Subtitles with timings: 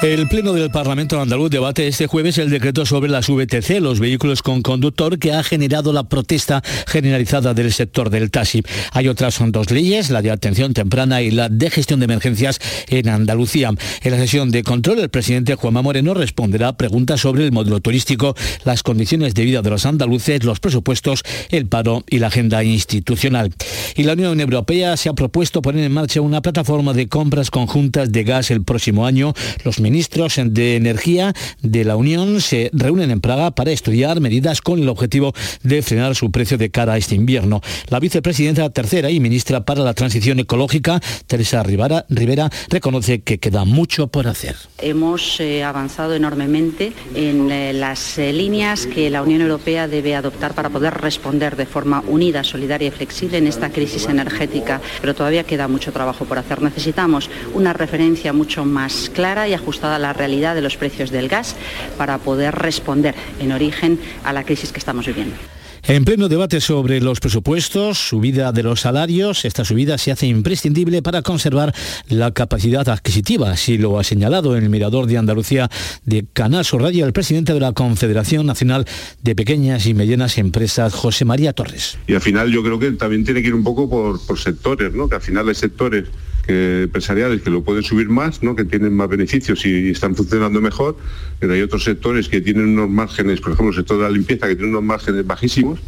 [0.00, 4.42] El Pleno del Parlamento andaluz debate este jueves el decreto sobre las VTC, los vehículos
[4.42, 8.62] con conductor, que ha generado la protesta generalizada del sector del taxi.
[8.92, 12.60] Hay otras son dos leyes, la de atención temprana y la de gestión de emergencias
[12.86, 13.70] en Andalucía.
[14.02, 18.36] En la sesión de control, el presidente Juanma Moreno responderá preguntas sobre el modelo turístico,
[18.64, 23.52] las condiciones de vida de los andaluces, los presupuestos, el paro y la agenda institucional.
[23.96, 28.12] Y la Unión Europea se ha propuesto poner en marcha una plataforma de compras conjuntas
[28.12, 29.34] de gas el próximo año.
[29.64, 34.78] Los ministros de Energía de la Unión se reúnen en Praga para estudiar medidas con
[34.78, 37.62] el objetivo de frenar su precio de cara a este invierno.
[37.88, 43.64] La vicepresidenta tercera y ministra para la Transición Ecológica, Teresa Rivera, Rivera reconoce que queda
[43.64, 44.56] mucho por hacer.
[44.76, 50.52] Hemos eh, avanzado enormemente en eh, las eh, líneas que la Unión Europea debe adoptar
[50.52, 55.44] para poder responder de forma unida, solidaria y flexible en esta crisis energética, pero todavía
[55.44, 56.60] queda mucho trabajo por hacer.
[56.60, 61.28] Necesitamos una referencia mucho más clara y ajustada a la realidad de los precios del
[61.28, 61.56] gas
[61.96, 65.36] para poder responder en origen a la crisis que estamos viviendo.
[65.84, 71.00] En pleno debate sobre los presupuestos, subida de los salarios, esta subida se hace imprescindible
[71.00, 71.74] para conservar
[72.08, 75.70] la capacidad adquisitiva, así lo ha señalado en el Mirador de Andalucía
[76.04, 78.84] de Canal Sur Radio el presidente de la Confederación Nacional
[79.22, 81.96] de Pequeñas y Medianas Empresas, José María Torres.
[82.06, 84.92] Y al final yo creo que también tiene que ir un poco por, por sectores,
[84.92, 85.08] ¿no?
[85.08, 86.04] que al final hay sectores
[86.48, 88.56] empresariales que lo pueden subir más, ¿no?
[88.56, 90.96] que tienen más beneficios y están funcionando mejor,
[91.38, 94.48] pero hay otros sectores que tienen unos márgenes, por ejemplo el sector de la limpieza,
[94.48, 95.80] que tiene unos márgenes bajísimos,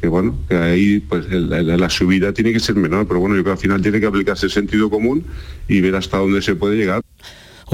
[0.00, 3.54] que bueno, que ahí pues la, subida tiene que ser menor, pero bueno, yo creo
[3.54, 5.24] que al final tiene que aplicarse el sentido común
[5.66, 7.02] y ver hasta dónde se puede llegar.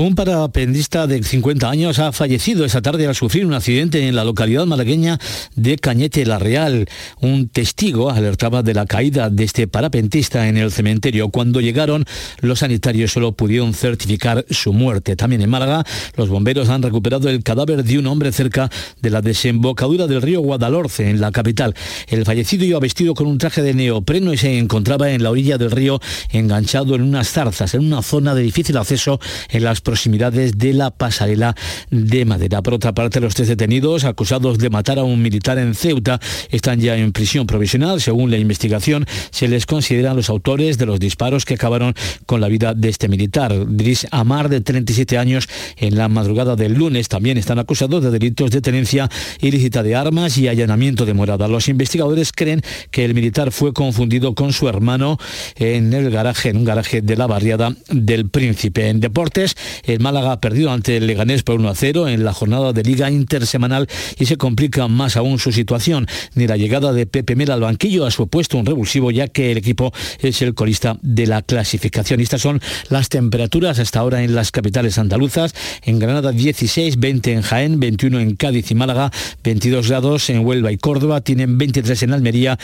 [0.00, 4.24] Un parapendista de 50 años ha fallecido esa tarde al sufrir un accidente en la
[4.24, 5.18] localidad malagueña
[5.56, 6.88] de Cañete la Real.
[7.20, 11.28] Un testigo alertaba de la caída de este parapentista en el cementerio.
[11.28, 12.06] Cuando llegaron,
[12.40, 15.16] los sanitarios solo pudieron certificar su muerte.
[15.16, 15.84] También en Málaga,
[16.16, 18.70] los bomberos han recuperado el cadáver de un hombre cerca
[19.02, 21.74] de la desembocadura del río Guadalhorce, en la capital.
[22.08, 25.58] El fallecido iba vestido con un traje de neopreno y se encontraba en la orilla
[25.58, 26.00] del río
[26.30, 30.92] enganchado en unas zarzas, en una zona de difícil acceso en las proximidades de la
[30.92, 31.56] pasarela
[31.90, 32.62] de Madera.
[32.62, 36.78] Por otra parte, los tres detenidos acusados de matar a un militar en Ceuta están
[36.78, 38.00] ya en prisión provisional.
[38.00, 41.92] Según la investigación, se les consideran los autores de los disparos que acabaron
[42.24, 43.52] con la vida de este militar.
[43.66, 48.52] Dris Amar, de 37 años, en la madrugada del lunes también están acusados de delitos
[48.52, 51.48] de tenencia ilícita de armas y allanamiento de morada.
[51.48, 52.62] Los investigadores creen
[52.92, 55.18] que el militar fue confundido con su hermano
[55.56, 58.88] en el garaje, en un garaje de la barriada del Príncipe.
[58.88, 62.32] En deportes, el Málaga ha perdido ante el Leganés por 1 a 0 en la
[62.32, 63.88] jornada de liga intersemanal
[64.18, 66.06] y se complica más aún su situación.
[66.34, 69.58] Ni la llegada de Pepe Mela al banquillo ha supuesto un revulsivo ya que el
[69.58, 72.20] equipo es el colista de la clasificación.
[72.20, 75.54] estas son las temperaturas hasta ahora en las capitales andaluzas.
[75.82, 79.10] En Granada 16, 20 en Jaén, 21 en Cádiz y Málaga,
[79.44, 82.58] 22 grados en Huelva y Córdoba, tienen 23 en Almería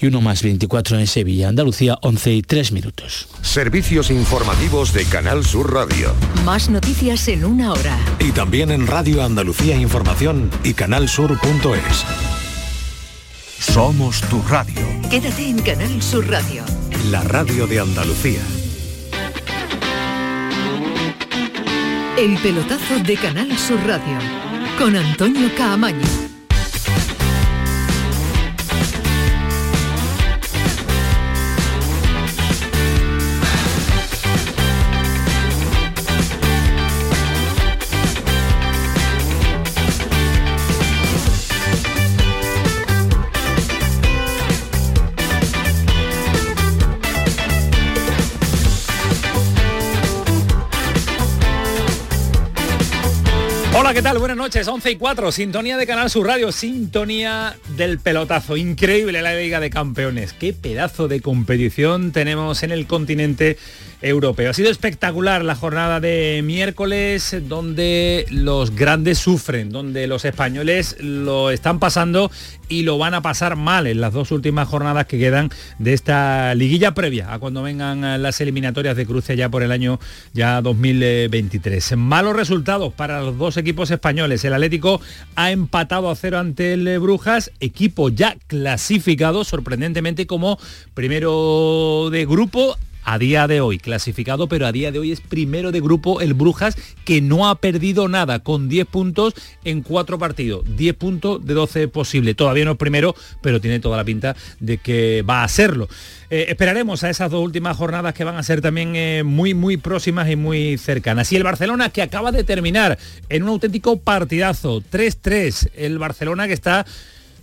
[0.00, 1.48] y uno más 24 en Sevilla.
[1.48, 3.28] Andalucía 11 y 3 minutos.
[3.42, 6.14] Servicios informativos de Canal Sur Radio.
[6.48, 7.98] Más noticias en una hora.
[8.18, 12.06] Y también en Radio Andalucía Información y canalsur.es.
[13.58, 14.80] Somos tu radio.
[15.10, 16.64] Quédate en Canal Sur Radio.
[17.10, 18.40] La radio de Andalucía.
[22.16, 24.18] El pelotazo de Canal Sur Radio.
[24.78, 26.27] Con Antonio Caamaño.
[53.98, 54.18] ¿Qué tal?
[54.20, 59.34] Buenas noches, 11 y 4, sintonía de Canal Sur Radio, sintonía del pelotazo, increíble la
[59.34, 63.58] Liga de Campeones, qué pedazo de competición tenemos en el continente
[64.02, 64.50] europeo.
[64.50, 71.50] Ha sido espectacular la jornada de miércoles donde los grandes sufren, donde los españoles lo
[71.50, 72.30] están pasando
[72.68, 76.54] y lo van a pasar mal en las dos últimas jornadas que quedan de esta
[76.54, 79.98] liguilla previa a cuando vengan las eliminatorias de cruce ya por el año
[80.32, 81.96] ya 2023.
[81.96, 84.44] Malos resultados para los dos equipos españoles.
[84.44, 85.00] El Atlético
[85.34, 90.58] ha empatado a cero ante el Brujas, equipo ya clasificado sorprendentemente como
[90.94, 92.76] primero de grupo
[93.10, 96.34] a día de hoy clasificado, pero a día de hoy es primero de grupo el
[96.34, 96.76] Brujas,
[97.06, 99.32] que no ha perdido nada, con 10 puntos
[99.64, 102.34] en 4 partidos, 10 puntos de 12 posible.
[102.34, 105.88] Todavía no es primero, pero tiene toda la pinta de que va a serlo.
[106.28, 109.78] Eh, esperaremos a esas dos últimas jornadas que van a ser también eh, muy, muy
[109.78, 111.32] próximas y muy cercanas.
[111.32, 112.98] Y el Barcelona que acaba de terminar
[113.30, 116.84] en un auténtico partidazo, 3-3, el Barcelona que está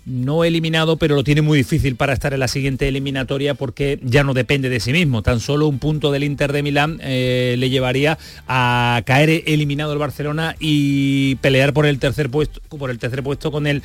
[0.06, 4.24] no eliminado, pero lo tiene muy difícil para estar en la siguiente eliminatoria porque ya
[4.24, 5.22] no depende de sí mismo.
[5.22, 8.18] Tan solo un punto del Inter de Milán eh, le llevaría
[8.48, 13.52] a caer eliminado el Barcelona y pelear por el tercer puesto, por el tercer puesto
[13.52, 13.82] con el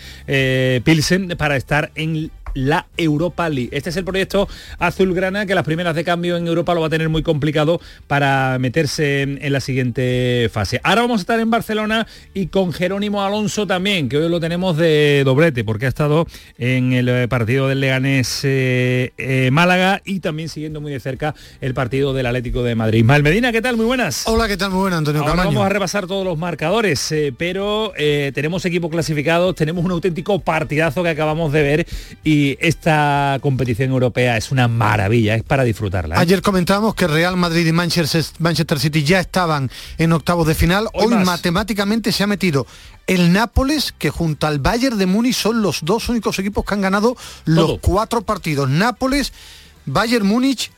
[0.84, 3.70] Pilsen para estar en la Europa League.
[3.72, 4.48] Este es el proyecto
[4.78, 8.58] azulgrana que las primeras de cambio en Europa lo va a tener muy complicado para
[8.58, 10.80] meterse en, la siguiente fase.
[10.84, 14.76] Ahora vamos a estar en Barcelona y con Jerónimo Alonso también, que hoy lo tenemos
[14.76, 16.26] de doblete porque ha estado
[16.58, 21.34] en el eh, partido del Leganés eh, eh, Málaga y también siguiendo muy de cerca
[21.60, 23.04] el partido del Atlético de Madrid.
[23.04, 23.76] Malmedina, ¿qué tal?
[23.76, 24.26] Muy buenas.
[24.26, 24.70] Hola, ¿qué tal?
[24.70, 29.84] Muy buenas, Antonio Ahora Vamos a repasar todos los marcadores, pero tenemos equipo clasificado, tenemos
[29.84, 31.86] un auténtico partidazo que acabamos de ver
[32.22, 36.16] y esta competición europea es una maravilla, es para disfrutarla.
[36.16, 36.18] ¿eh?
[36.18, 40.88] Ayer comentábamos que Real Madrid y Manchester, City ya estaban en octavos de final.
[40.92, 42.66] Hoy, matemáticamente se ha metido
[43.06, 46.80] el Nápoles, que junto al Bayern de Múnich son los dos únicos equipos que han
[46.80, 48.68] ganado los cuatro partidos.
[48.68, 49.32] Nápoles,
[49.86, 50.70] Bayern Múnich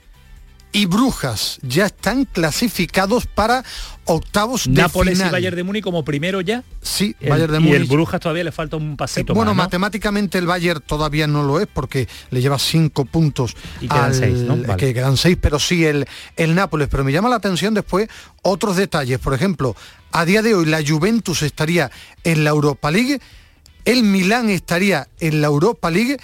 [0.73, 3.63] y Brujas ya están clasificados para
[4.07, 6.65] octavos de Nápoles y Bayern de Múnich como primero ya.
[6.81, 7.75] Sí, Bayern de Múnich.
[7.75, 9.35] Y el Brujas todavía le falta un pasito.
[9.35, 13.55] bueno, matemáticamente el Bayern todavía no lo es porque le lleva cinco puntos.
[13.81, 14.77] Y quedan seis, ¿no?
[14.77, 16.89] Que quedan seis, pero sí el, el Nápoles.
[16.89, 18.09] Pero me llama la atención después
[18.41, 19.19] otros detalles.
[19.19, 19.77] Por ejemplo,
[20.11, 21.91] a día de hoy la Juventus estaría
[22.25, 23.21] en la Europa League,
[23.85, 26.19] el Milán estaría en la Europa League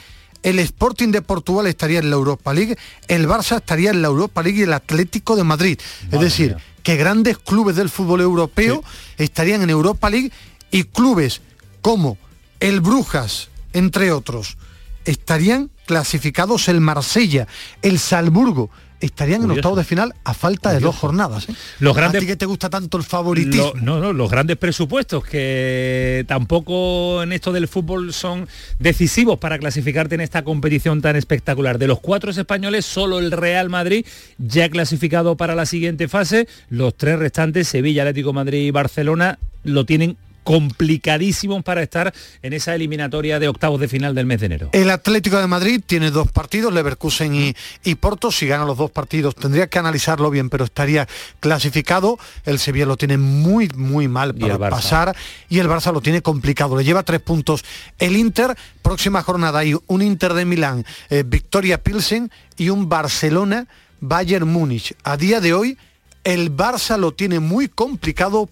[0.49, 2.77] el Sporting de Portugal estaría en la Europa League,
[3.09, 5.79] el Barça estaría en la Europa League y el Atlético de Madrid.
[6.11, 8.83] es decir, que grandes clubes del fútbol europeo
[9.19, 10.33] estarían en Europa League
[10.71, 11.43] y clubes
[11.83, 12.17] como
[12.61, 14.57] el Brujas, entre otros,
[15.05, 17.47] estarían clasificados el Marsella,
[17.83, 21.49] el Salzburgo, estarían en octavos de final a falta de dos jornadas.
[21.49, 21.55] ¿eh?
[21.79, 23.73] Los grandes, ¿A ti que te gusta tanto el favoritismo?
[23.81, 28.49] no, no, los grandes presupuestos que tampoco en esto del fútbol son
[28.79, 31.79] decisivos para clasificarte en esta competición tan espectacular.
[31.79, 34.05] De los cuatro españoles, solo el Real Madrid
[34.39, 36.49] ya clasificado para la siguiente fase.
[36.71, 40.17] Los tres restantes, Sevilla, Atlético Madrid y Barcelona, lo tienen
[40.49, 44.71] complicadísimos para estar en esa eliminatoria de octavos de final del mes de enero.
[44.73, 47.55] El Atlético de Madrid tiene dos partidos, Leverkusen y,
[47.85, 48.33] y Porto.
[48.33, 51.07] Si gana los dos partidos tendría que analizarlo bien, pero estaría
[51.41, 52.19] clasificado.
[52.47, 55.15] El Sevilla lo tiene muy, muy mal para pasar
[55.51, 56.79] y el Barça lo tiene complicado.
[56.79, 57.63] Le lleva tres puntos.
[57.99, 63.67] El Inter, próxima jornada hay un Inter de Milán, eh, Victoria Pilsen y un Barcelona.
[64.01, 64.95] Bayern Múnich.
[65.03, 65.77] A día de hoy
[66.25, 68.49] el Barça lo tiene muy complicado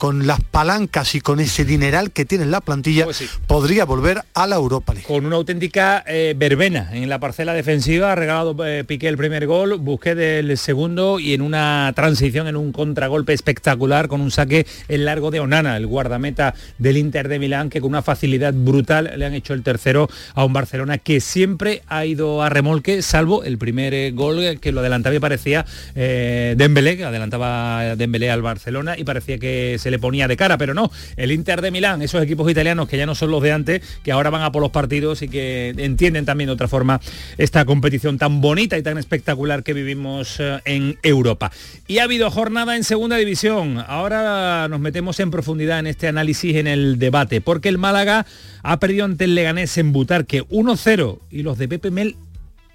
[0.00, 4.22] con las palancas y con ese dineral que tiene en la plantilla, pues podría volver
[4.32, 5.06] a la Europa League.
[5.06, 9.46] Con una auténtica eh, verbena en la parcela defensiva, ha regalado eh, Piqué el primer
[9.46, 14.66] gol, busqué del segundo y en una transición, en un contragolpe espectacular con un saque
[14.88, 19.12] en largo de Onana, el guardameta del Inter de Milán, que con una facilidad brutal
[19.18, 23.44] le han hecho el tercero a un Barcelona que siempre ha ido a remolque, salvo
[23.44, 28.96] el primer eh, gol que lo adelantaba y parecía Dembélé, que adelantaba Dembélé al Barcelona
[28.96, 32.22] y parecía que se le ponía de cara, pero no, el Inter de Milán, esos
[32.22, 34.70] equipos italianos que ya no son los de antes, que ahora van a por los
[34.70, 37.00] partidos y que entienden también de otra forma
[37.38, 41.50] esta competición tan bonita y tan espectacular que vivimos eh, en Europa.
[41.86, 43.82] Y ha habido jornada en segunda división.
[43.86, 48.26] Ahora nos metemos en profundidad en este análisis, en el debate, porque el Málaga
[48.62, 52.16] ha perdido ante el Leganés en Butarque 1-0 y los de Pepe Mel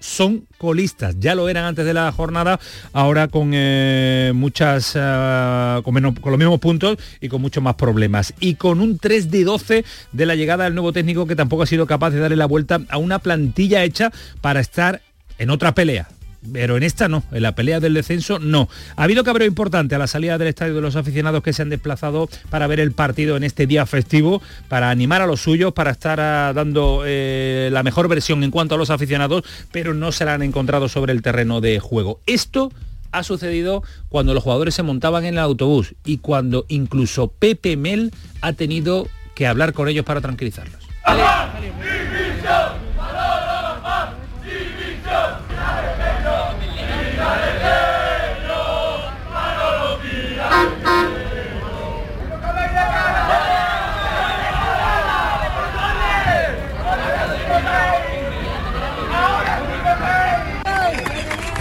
[0.00, 1.16] son colistas.
[1.18, 2.60] Ya lo eran antes de la jornada,
[2.92, 8.34] ahora con eh, muchas, eh, con, con, los mismos puntos y con muchos más problemas.
[8.40, 11.66] Y con un 3 de 12 de la llegada del nuevo técnico que tampoco ha
[11.66, 15.02] sido capaz de darle la vuelta a una plantilla hecha para estar
[15.38, 16.08] en otra pelea
[16.52, 18.68] pero en esta no, en la pelea del descenso no.
[18.96, 21.70] Ha habido cabreo importante a la salida del estadio de los aficionados que se han
[21.70, 25.90] desplazado para ver el partido en este día festivo, para animar a los suyos, para
[25.90, 30.24] estar ah, dando eh, la mejor versión en cuanto a los aficionados, pero no se
[30.24, 32.20] la han encontrado sobre el terreno de juego.
[32.26, 32.72] Esto
[33.12, 38.12] ha sucedido cuando los jugadores se montaban en el autobús y cuando incluso Pepe Mel
[38.40, 40.80] ha tenido que hablar con ellos para tranquilizarlos.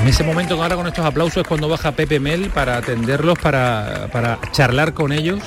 [0.05, 4.07] En ese momento ahora con estos aplausos es cuando baja Pepe Mel para atenderlos, para,
[4.12, 5.39] para charlar con ellos.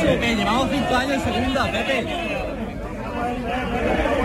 [0.00, 2.06] Pepe, llevamos cinco años en segunda, Pepe.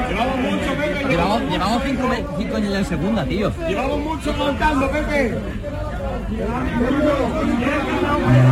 [0.07, 1.09] Llevamos mucho, Pepe.
[1.09, 3.51] Llevamos, llevamos cinco, cinco años en segunda, tío.
[3.67, 5.37] Llevamos mucho contando, Pepe.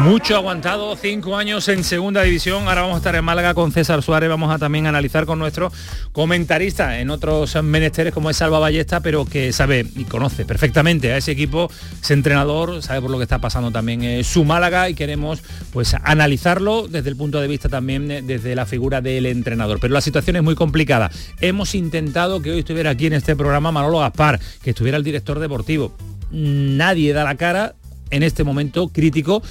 [0.03, 2.67] Mucho aguantado, cinco años en segunda división.
[2.67, 4.29] Ahora vamos a estar en Málaga con César Suárez.
[4.29, 5.71] Vamos a también analizar con nuestro
[6.11, 11.17] comentarista en otros menesteres como es Salva Ballesta, pero que sabe y conoce perfectamente a
[11.17, 11.69] ese equipo,
[12.01, 15.93] ese entrenador, sabe por lo que está pasando también eh, su Málaga y queremos pues
[15.93, 19.79] analizarlo desde el punto de vista también eh, desde la figura del entrenador.
[19.79, 21.11] Pero la situación es muy complicada.
[21.39, 25.39] Hemos intentado que hoy estuviera aquí en este programa Manolo Gaspar, que estuviera el director
[25.39, 25.93] deportivo
[26.31, 27.75] nadie da la cara
[28.11, 29.41] en este momento crítico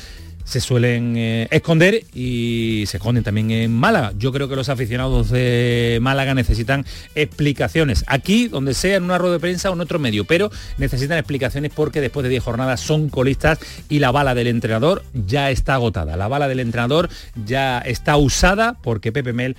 [0.49, 4.15] se suelen eh, esconder y se esconden también en Málaga.
[4.17, 9.35] Yo creo que los aficionados de Málaga necesitan explicaciones, aquí, donde sea, en una rueda
[9.35, 13.11] de prensa o en otro medio, pero necesitan explicaciones porque después de 10 jornadas son
[13.11, 13.59] colistas
[13.91, 16.17] y la bala del entrenador ya está agotada.
[16.17, 17.11] La bala del entrenador
[17.45, 19.55] ya está usada porque Pepe Mel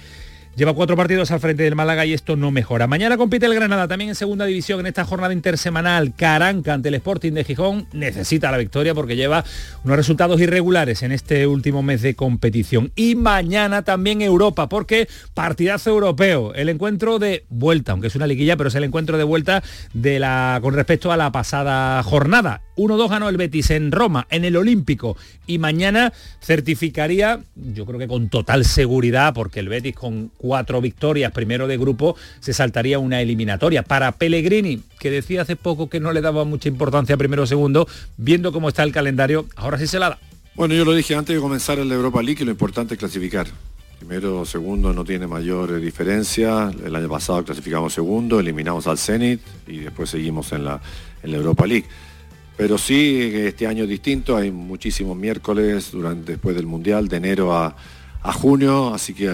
[0.56, 2.86] Lleva cuatro partidos al frente del Málaga y esto no mejora.
[2.86, 6.13] Mañana compite el Granada también en segunda división en esta jornada intersemanal.
[6.15, 9.46] Caranca ante el Sporting de Gijón necesita la victoria porque lleva
[9.86, 12.91] unos resultados irregulares en este último mes de competición.
[12.96, 16.53] Y mañana también Europa porque partidazo europeo.
[16.53, 19.63] El encuentro de vuelta, aunque es una liguilla, pero es el encuentro de vuelta
[19.94, 22.62] de la, con respecto a la pasada jornada.
[22.75, 25.18] 1-2 ganó el Betis en Roma, en el Olímpico.
[25.46, 31.32] Y mañana certificaría, yo creo que con total seguridad, porque el Betis con cuatro victorias,
[31.32, 33.84] primero de grupo, se saltaría una eliminatoria.
[33.84, 37.88] Para Pellegrini, que decía hace poco que no le daba mucha importancia primero segundo,
[38.18, 40.20] viendo cómo está el calendario, ahora sí se la da.
[40.56, 43.46] Bueno, yo lo dije antes de comenzar el Europa League, que lo importante es clasificar.
[44.00, 46.72] Primero segundo no tiene mayor diferencia.
[46.84, 50.82] El año pasado clasificamos segundo, eliminamos al Zenit y después seguimos en la,
[51.22, 51.86] en la Europa League.
[52.58, 57.53] Pero sí, este año es distinto, hay muchísimos miércoles durante, después del Mundial, de enero
[57.53, 59.29] a junio, así que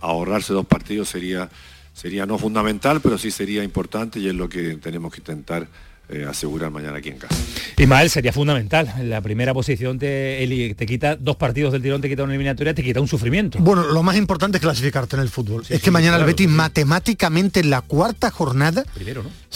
[0.00, 1.48] ahorrarse dos partidos sería,
[1.92, 5.68] sería no fundamental, pero sí sería importante y es lo que tenemos que intentar
[6.08, 7.34] eh, asegurar mañana aquí en casa.
[7.76, 8.92] Ismael, sería fundamental.
[9.02, 12.84] La primera posición te, te quita dos partidos del tirón, te quita una eliminatoria, te
[12.84, 13.58] quita un sufrimiento.
[13.58, 15.64] Bueno, lo más importante es clasificarte en el fútbol.
[15.68, 18.84] es que mañana el Betis matemáticamente en la cuarta jornada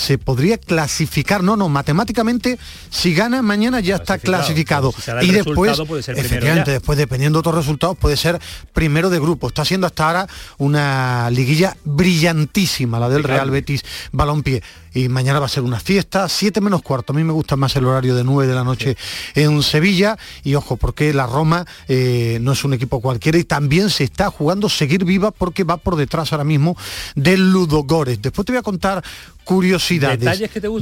[0.00, 1.42] se podría clasificar.
[1.42, 4.92] No, no, matemáticamente si gana mañana ya está clasificado.
[5.22, 5.78] y después,
[6.08, 8.40] efectivamente, después dependiendo de otros resultados, puede ser
[8.72, 9.48] primero de grupo.
[9.48, 10.26] Está siendo hasta ahora
[10.58, 16.28] una liguilla brillantísima, la del Real Betis Balompié y mañana va a ser una fiesta,
[16.28, 17.12] 7 menos cuarto.
[17.12, 18.96] A mí me gusta más el horario de 9 de la noche
[19.34, 23.90] en Sevilla y ojo, porque la Roma eh, no es un equipo cualquiera y también
[23.90, 26.76] se está jugando seguir viva porque va por detrás ahora mismo
[27.14, 28.20] del Ludogores.
[28.20, 29.02] Después te voy a contar
[29.50, 30.20] curiosidades,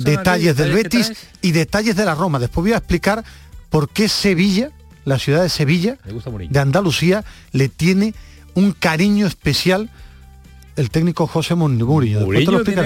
[0.05, 2.39] detalles, del Betis y detalles de la Roma.
[2.39, 3.25] Después voy a explicar
[3.71, 4.73] por qué Sevilla,
[5.07, 5.97] la ciudad de Sevilla,
[6.51, 8.13] de Andalucía, le tiene
[8.55, 9.89] un cariño especial
[10.79, 12.21] el técnico José Mourinho.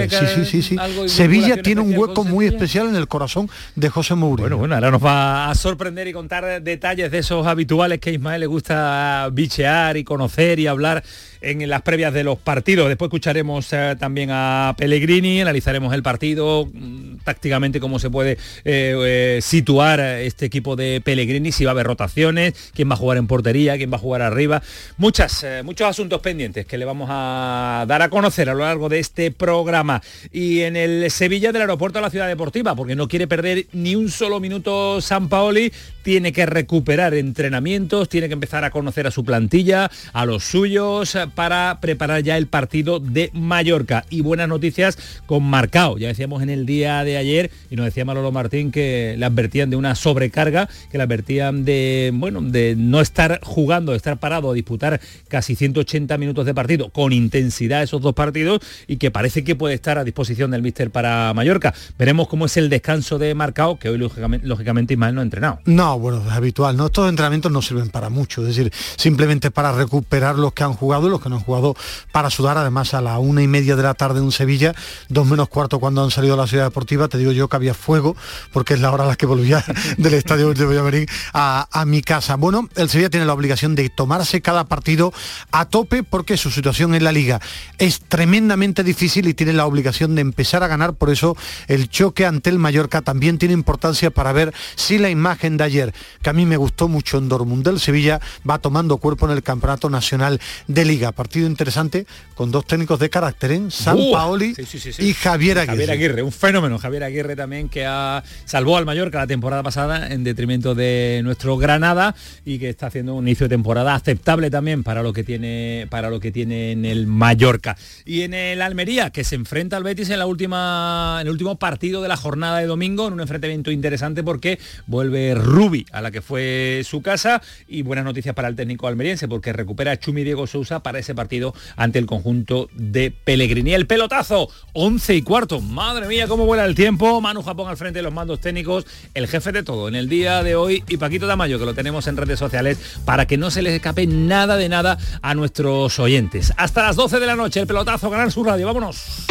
[0.09, 0.77] Sí, sí, sí, sí.
[1.07, 4.43] Sevilla tiene un hueco muy especial en el corazón de José Mourinho.
[4.43, 8.13] Bueno, bueno, ahora nos va a sorprender y contar detalles de esos habituales que a
[8.13, 11.03] Ismael le gusta bichear y conocer y hablar
[11.41, 12.87] en las previas de los partidos.
[12.87, 18.33] Después escucharemos eh, también a Pellegrini, analizaremos el partido, mm, tácticamente cómo se puede
[18.65, 22.97] eh, eh, situar este equipo de Pellegrini, si va a haber rotaciones, quién va a
[22.97, 24.61] jugar en portería, quién va a jugar arriba.
[24.97, 28.99] Muchas, muchos asuntos pendientes que le vamos a dar a conocer a lo largo de
[28.99, 30.01] este programa.
[30.31, 33.95] Y en el Sevilla del aeropuerto a la ciudad deportiva, porque no quiere perder ni
[33.95, 35.71] un solo minuto San Paoli,
[36.03, 41.17] tiene que recuperar entrenamientos, tiene que empezar a conocer a su plantilla, a los suyos,
[41.35, 44.05] para preparar ya el partido de Mallorca.
[44.09, 45.97] Y buenas noticias con Marcao.
[45.97, 49.69] Ya decíamos en el día de ayer, y nos decía Manolo Martín que le advertían
[49.69, 54.51] de una sobrecarga, que le advertían de, bueno, de no estar jugando, de estar parado,
[54.51, 59.43] a disputar casi 180 minutos de partido con intensidad esos dos partidos y que parece
[59.43, 61.73] que puede estar a disposición del míster para Mallorca.
[61.97, 65.59] Veremos cómo es el descanso de Marcao, que hoy lógicamente, lógicamente Ismael no ha entrenado.
[65.65, 66.77] No, bueno, es habitual.
[66.77, 66.87] ¿no?
[66.87, 71.07] Estos entrenamientos no sirven para mucho, es decir, simplemente para recuperar los que han jugado
[71.07, 71.75] y los que no han jugado
[72.11, 74.73] para sudar, además a la una y media de la tarde en Sevilla,
[75.09, 77.73] dos menos cuarto cuando han salido a la ciudad deportiva, te digo yo que había
[77.73, 78.15] fuego,
[78.51, 79.63] porque es la hora a la que volvía
[79.97, 82.35] del estadio de Villamarín a, a mi casa.
[82.35, 85.13] Bueno, el Sevilla tiene la obligación de tomarse cada partido
[85.51, 87.41] a tope porque su situación en la liga
[87.77, 91.35] es tremendamente difícil y tiene la obligación de empezar a ganar, por eso
[91.67, 95.93] el choque ante el Mallorca también tiene importancia para ver si la imagen de ayer,
[96.21, 99.43] que a mí me gustó mucho en Dortmund del Sevilla, va tomando cuerpo en el
[99.43, 101.11] Campeonato Nacional de Liga.
[101.11, 102.05] Partido interesante
[102.35, 103.71] con dos técnicos de carácter, en ¿eh?
[103.71, 104.55] San Paoli
[104.99, 105.73] y Javier Aguirre.
[105.73, 109.63] Javier Aguirre, un fenómeno Javier Javier Aguirre también, que ha salvó al Mallorca la temporada
[109.63, 112.13] pasada en detrimento de nuestro Granada
[112.45, 116.11] y que está haciendo un inicio de temporada aceptable también para lo que tiene para
[116.11, 117.75] lo que tiene en el Mallorca.
[118.05, 121.55] Y en el Almería, que se enfrenta al Betis en la última en el último
[121.57, 126.11] partido de la jornada de domingo, en un enfrentamiento interesante porque vuelve Rubi a la
[126.11, 130.23] que fue su casa y buenas noticias para el técnico almeriense porque recupera a Chumi
[130.23, 133.73] Diego Sousa para ese partido ante el conjunto de Pellegrini.
[133.73, 135.59] El pelotazo, 11 y cuarto.
[135.59, 136.82] Madre mía, cómo vuela el tiempo.
[136.91, 140.43] Manu Japón al frente de los mandos técnicos, el jefe de todo en el día
[140.43, 143.61] de hoy y Paquito Tamayo, que lo tenemos en redes sociales para que no se
[143.61, 146.53] les escape nada de nada a nuestros oyentes.
[146.57, 148.67] Hasta las 12 de la noche, el pelotazo, Canal Sur Radio.
[148.67, 149.25] Vámonos.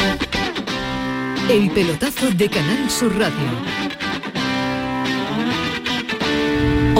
[1.50, 4.01] El pelotazo de Canal Sur Radio.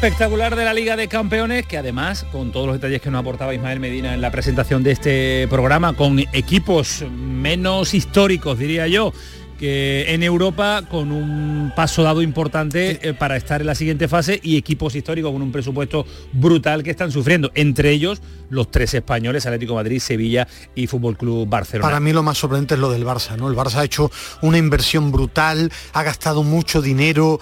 [0.00, 3.52] Espectacular de la Liga de Campeones, que además, con todos los detalles que nos aportaba
[3.52, 9.12] Ismael Medina en la presentación de este programa, con equipos menos históricos, diría yo,
[9.58, 14.40] que en Europa con un paso dado importante eh, para estar en la siguiente fase
[14.42, 19.44] y equipos históricos con un presupuesto brutal que están sufriendo, entre ellos los tres españoles,
[19.44, 21.86] Atlético de Madrid, Sevilla y Fútbol Club Barcelona.
[21.86, 23.48] Para mí lo más sorprendente es lo del Barça, ¿no?
[23.48, 27.40] El Barça ha hecho una inversión brutal, ha gastado mucho dinero,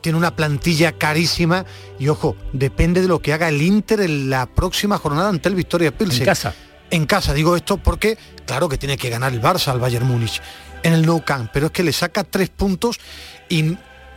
[0.00, 1.64] tiene una plantilla carísima
[1.98, 5.54] y ojo, depende de lo que haga el Inter en la próxima jornada ante el
[5.54, 6.22] Victoria Pilsen.
[6.22, 6.54] En casa.
[6.90, 10.40] En casa, digo esto porque claro que tiene que ganar el Barça al Bayern Múnich
[10.84, 13.00] en el Nou Camp, pero es que le saca tres puntos
[13.48, 13.76] y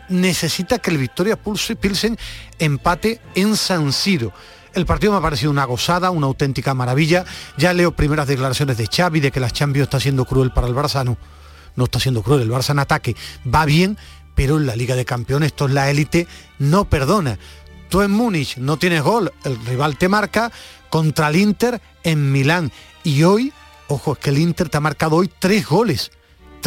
[0.10, 2.18] necesita que el Victoria Pilsen
[2.60, 4.32] empate en San Siro.
[4.74, 7.26] El partido me ha parecido una gozada, una auténtica maravilla.
[7.58, 10.76] Ya leo primeras declaraciones de Xavi de que la Champions está siendo cruel para el
[10.76, 11.04] Barça.
[11.04, 11.18] No,
[11.76, 12.42] no está siendo cruel.
[12.42, 13.16] El Barça en ataque
[13.52, 13.98] va bien,
[14.36, 16.28] pero en la Liga de Campeones, esto es la élite,
[16.60, 17.40] no perdona.
[17.90, 20.52] Tú en Múnich no tienes gol, el rival te marca
[20.90, 22.72] contra el Inter en Milán.
[23.04, 23.54] Y hoy,
[23.88, 26.12] ojo, es que el Inter te ha marcado hoy tres goles.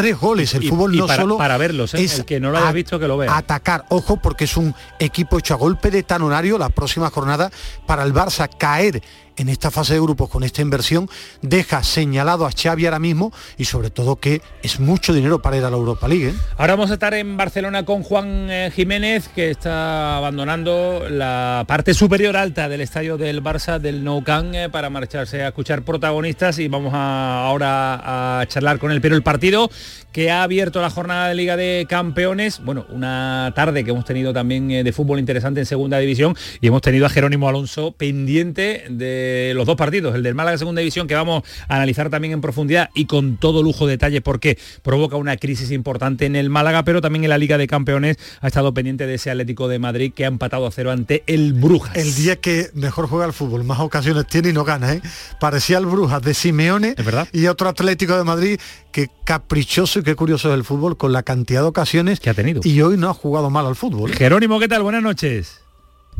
[0.00, 0.54] Tres goles.
[0.54, 2.02] El Y- fútbol y no para- solo para verlos, ¿eh?
[2.02, 3.36] es El que no lo haya visto, que lo vea.
[3.36, 7.50] Atacar, ojo, porque es un equipo hecho a golpe de tanonario la próxima jornada
[7.86, 9.02] para el Barça caer
[9.40, 11.08] en esta fase de grupos con esta inversión
[11.40, 15.64] deja señalado a Xavi ahora mismo y sobre todo que es mucho dinero para ir
[15.64, 16.28] a la Europa League.
[16.28, 16.34] ¿eh?
[16.58, 21.94] Ahora vamos a estar en Barcelona con Juan eh, Jiménez, que está abandonando la parte
[21.94, 26.58] superior alta del estadio del Barça, del Nou Camp, eh, para marcharse a escuchar protagonistas
[26.58, 29.00] y vamos a, ahora a charlar con él.
[29.00, 29.70] Pero el partido
[30.12, 34.34] que ha abierto la jornada de Liga de Campeones, bueno, una tarde que hemos tenido
[34.34, 39.29] también de fútbol interesante en Segunda División y hemos tenido a Jerónimo Alonso pendiente de
[39.30, 42.40] de los dos partidos, el del Málaga Segunda División, que vamos a analizar también en
[42.40, 46.84] profundidad y con todo lujo de detalles porque provoca una crisis importante en el Málaga,
[46.84, 50.12] pero también en la Liga de Campeones ha estado pendiente de ese Atlético de Madrid
[50.14, 51.96] que ha empatado a cero ante el Brujas.
[51.96, 55.02] El día que mejor juega el fútbol, más ocasiones tiene y no gana, ¿eh?
[55.38, 56.94] Parecía el Brujas de Simeone
[57.32, 58.60] y otro Atlético de Madrid
[58.92, 62.34] que caprichoso y qué curioso es el fútbol con la cantidad de ocasiones que ha
[62.34, 62.60] tenido.
[62.64, 64.10] Y hoy no ha jugado mal al fútbol.
[64.10, 64.16] ¿eh?
[64.16, 64.82] Jerónimo, ¿qué tal?
[64.82, 65.59] Buenas noches.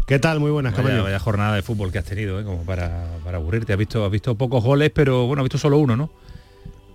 [0.06, 0.40] ¿Qué tal?
[0.40, 2.44] Muy buenas, vaya, vaya jornada de fútbol que has tenido, ¿eh?
[2.44, 3.72] como para, para aburrirte.
[3.72, 6.10] Has visto, has visto pocos goles, pero bueno, has visto solo uno, ¿no?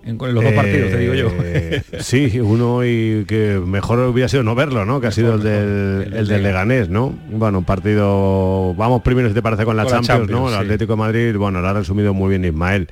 [0.06, 1.30] En, los dos partidos, te digo yo.
[1.42, 5.00] Eh, sí, uno y que mejor hubiera sido no verlo, ¿no?
[5.00, 7.12] Que ha sido el del, el, del Leganés, ¿no?
[7.28, 10.48] Bueno, un partido, vamos primero si te parece con la, Champions, ¿no?
[10.48, 12.88] El Atlético de Madrid, bueno, lo ha resumido muy bien Ismael.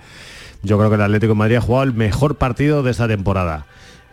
[0.65, 3.67] Yo creo que el Atlético de Madrid ha jugado el mejor partido de esta temporada.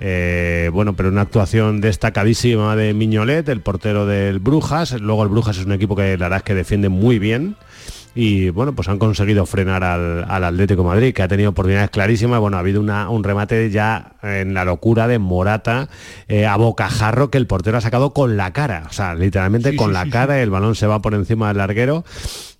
[0.03, 4.99] Eh, bueno, pero una actuación destacadísima de Miñolet, el portero del Brujas.
[4.99, 7.55] Luego el Brujas es un equipo que la verdad es que defiende muy bien
[8.13, 12.39] y bueno, pues han conseguido frenar al, Atlético Madrid, que ha tenido oportunidades clarísimas.
[12.39, 15.87] Bueno, ha habido un remate ya en la locura de Morata
[16.27, 19.93] eh, a bocajarro que el portero ha sacado con la cara, o sea, literalmente con
[19.93, 22.03] la cara, el balón se va por encima del larguero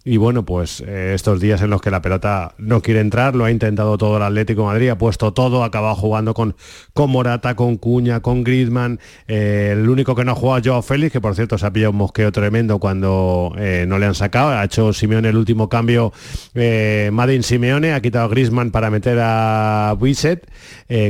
[0.04, 3.46] y bueno, pues eh, estos días en los que la pelota no quiere entrar, lo
[3.46, 6.56] ha intentado todo el Atlético Madrid, ha puesto todo, ha acabado jugando con,
[6.94, 9.00] con Morata, con Cuña, con Griezmann.
[9.28, 11.72] Eh, el único que no ha jugado es Joao Félix, que por cierto se ha
[11.72, 14.50] pillado un mosqueo tremendo cuando eh, no le han sacado.
[14.50, 16.12] Ha hecho Simeone el último cambio,
[16.56, 20.50] Madin Simeone, ha quitado a Griezmann para meter a Buiset,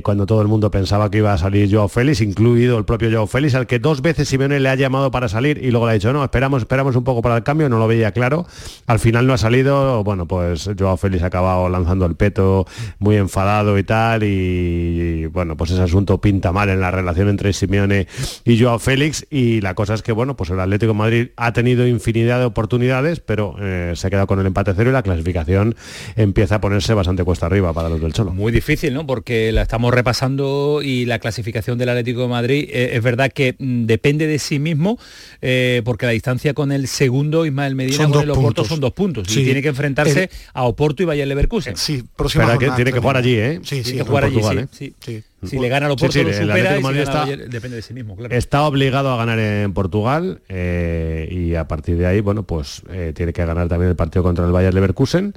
[0.03, 3.27] cuando todo el mundo pensaba que iba a salir Joao Félix, incluido el propio Joao
[3.27, 5.93] Félix, al que dos veces Simeone le ha llamado para salir y luego le ha
[5.93, 8.45] dicho, no, esperamos, esperamos un poco para el cambio, no lo veía claro
[8.87, 12.65] al final no ha salido, bueno, pues Joao Félix ha acabado lanzando el peto
[12.99, 17.53] muy enfadado y tal, y, bueno, pues ese asunto pinta mal en la relación entre
[17.53, 18.07] Simeone
[18.45, 21.53] y Joao Félix, y la cosa es que, bueno, pues el Atlético de Madrid ha
[21.53, 25.03] tenido infinidad de oportunidades, pero eh, se ha quedado con el empate cero y la
[25.03, 25.75] clasificación
[26.15, 28.31] empieza a ponerse bastante cuesta arriba para los del Cholo.
[28.31, 29.05] Muy difícil, ¿no?
[29.05, 33.55] Porque la estamos repasando y la clasificación del Atlético de Madrid eh, es verdad que
[33.57, 34.97] mm, depende de sí mismo,
[35.41, 39.29] eh, porque la distancia con el segundo Ismael Medina con el Oporto son dos puntos
[39.35, 41.77] y tiene que enfrentarse a Oporto y Bayer Leverkusen.
[41.77, 43.59] Sí, próxima que tiene que jugar allí, ¿eh?
[43.63, 45.23] Sí, sí, que jugar allí, sí, sí.
[45.43, 48.35] Si le gana al Oporto lo supera y si está, depende de sí mismo, claro.
[48.35, 53.13] Está obligado a ganar en Portugal eh, y a partir de ahí, bueno, pues eh,
[53.15, 55.33] tiene que ganar también el partido contra el Bayer Leverkusen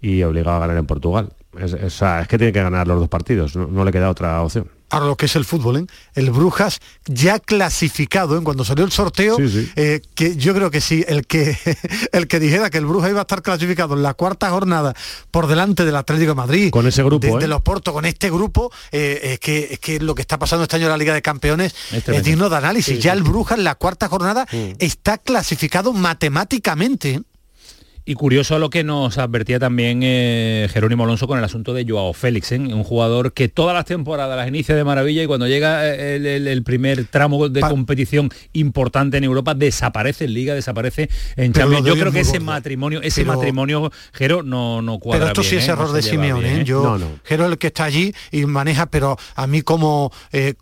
[0.00, 1.30] y obligado a ganar en Portugal.
[1.58, 4.75] Es, es, es que tiene que ganar los dos partidos, no le queda otra opción
[4.90, 5.86] ahora lo que es el fútbol, ¿eh?
[6.14, 8.40] el Brujas ya clasificado, ¿eh?
[8.42, 9.36] cuando salió el sorteo,
[9.76, 11.58] eh, que yo creo que sí, el que,
[12.12, 14.94] el que dijera que el Brujas iba a estar clasificado en la cuarta jornada
[15.30, 18.30] por delante del Atlético de Madrid, con ese grupo, de, de los Porto, con este
[18.30, 21.22] grupo, es que, es, que, lo que está pasando este año en la Liga de
[21.22, 22.98] Campeones es, digno de análisis.
[22.98, 24.72] ya el Brujas en la cuarta jornada mm.
[24.78, 27.22] está clasificado matemáticamente.
[28.08, 32.12] Y curioso lo que nos advertía también eh, Jerónimo Alonso con el asunto de Joao
[32.12, 32.58] Félix, ¿eh?
[32.60, 36.62] un jugador que todas las temporadas las inicia de maravilla y cuando llega eh, el,
[36.62, 41.84] primer tramo de competición importante en Europa desaparece en Liga, desaparece en Champions.
[41.84, 45.66] Yo creo que ese matrimonio, ese matrimonio, Jero, no, no cuadra Pero esto sí es
[45.66, 46.62] error de Simeone.
[46.62, 50.12] Yo, Jero el que está allí y maneja, pero a mí como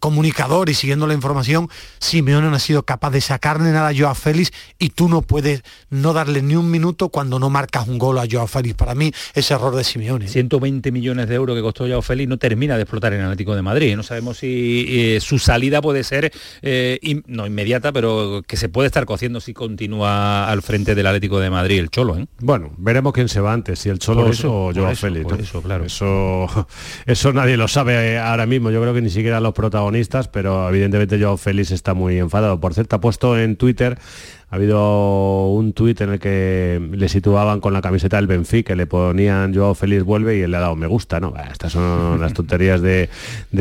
[0.00, 4.14] comunicador y siguiendo la información, Simeone no ha sido capaz de sacarle nada a Joao
[4.14, 8.18] Félix y tú no puedes no darle ni un minuto cuando no marcas un gol
[8.18, 8.74] a Joao Félix.
[8.74, 10.28] Para mí es error de Simeone.
[10.28, 13.54] 120 millones de euros que costó Joao Félix no termina de explotar en el Atlético
[13.54, 13.96] de Madrid.
[13.96, 18.86] No sabemos si eh, su salida puede ser, eh, no inmediata, pero que se puede
[18.86, 22.18] estar cociendo si continúa al frente del Atlético de Madrid el Cholo.
[22.18, 22.26] ¿eh?
[22.40, 25.32] Bueno, veremos quién se va antes, si el Cholo o Joao Félix.
[25.38, 25.84] eso, claro.
[25.84, 26.46] Eso,
[27.06, 28.70] eso nadie lo sabe ahora mismo.
[28.70, 32.60] Yo creo que ni siquiera los protagonistas, pero evidentemente Joao Félix está muy enfadado.
[32.60, 33.98] Por cierto, ha puesto en Twitter
[34.54, 38.76] ha habido un tuit en el que le situaban con la camiseta del Benfica, que
[38.76, 41.34] le ponían Joao Félix vuelve y él le ha dado me gusta, ¿no?
[41.50, 43.08] Estas son las tonterías de,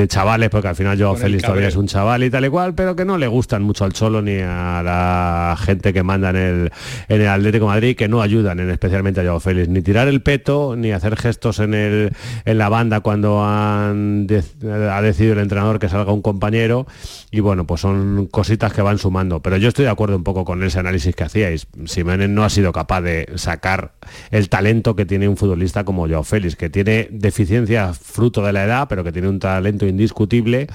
[0.06, 2.96] chavales, porque al final Joao Félix todavía es un chaval y tal y cual, pero
[2.96, 6.72] que no le gustan mucho al Cholo ni a la gente que manda en el,
[7.08, 10.22] en el Atlético Madrid, que no ayudan en especialmente a Joao Félix, ni tirar el
[10.22, 12.12] peto, ni hacer gestos en, el,
[12.46, 16.86] en la banda cuando han ha decidido el entrenador que salga un compañero,
[17.32, 20.46] y bueno, pues son cositas que van sumando, pero yo estoy de acuerdo un poco
[20.46, 21.68] con ese análisis que hacíais.
[21.86, 23.94] Simeone no ha sido capaz de sacar
[24.32, 28.66] el talento que tiene un futbolista como Joao Félix, que tiene deficiencia fruto de la
[28.66, 30.68] edad, pero que tiene un talento indiscutible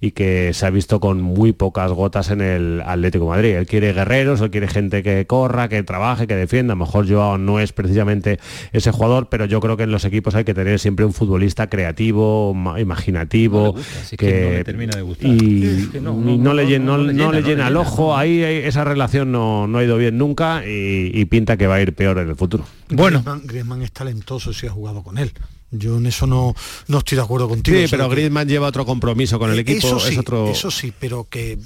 [0.00, 3.50] y que se ha visto con muy pocas gotas en el Atlético Madrid.
[3.50, 6.72] Él quiere guerreros, él quiere gente que corra, que trabaje, que defienda.
[6.72, 8.40] A lo mejor Joao no es precisamente
[8.72, 11.68] ese jugador, pero yo creo que en los equipos hay que tener siempre un futbolista
[11.68, 13.74] creativo, imaginativo,
[14.18, 18.16] que, termina de y, no, le, llena, el ojo.
[18.16, 21.82] Ahí esa relación no no, no ha ido bien nunca y, pinta que va a
[21.82, 22.64] ir peor en el futuro.
[22.88, 25.32] Bueno, Griezmann, es talentoso si ha jugado con él.
[25.70, 26.54] Yo en eso no,
[26.86, 27.78] no estoy de acuerdo contigo.
[27.78, 29.96] Sí, pero Griezmann lleva otro compromiso con el equipo.
[29.96, 30.48] Eso otro...
[30.48, 31.58] eso sí, pero que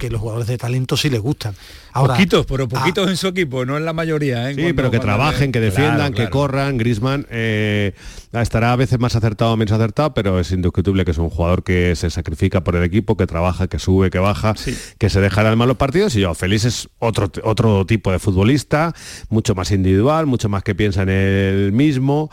[0.00, 1.54] que los jugadores de talento sí les gustan.
[1.92, 4.50] poquitos, pero poquitos en su equipo, no en la mayoría.
[4.50, 4.54] ¿eh?
[4.54, 6.78] Sí, pero que trabajen, que defiendan, que corran.
[6.78, 7.92] Grisman eh,
[8.32, 11.62] estará a veces más acertado o menos acertado, pero es indiscutible que es un jugador
[11.62, 14.54] que se sacrifica por el equipo, que trabaja, que sube, que baja,
[14.98, 16.16] que se deja en malos partidos.
[16.16, 18.94] Y yo, Feliz es otro, otro tipo de futbolista,
[19.28, 22.30] mucho más individual, mucho más que piensa en él mismo,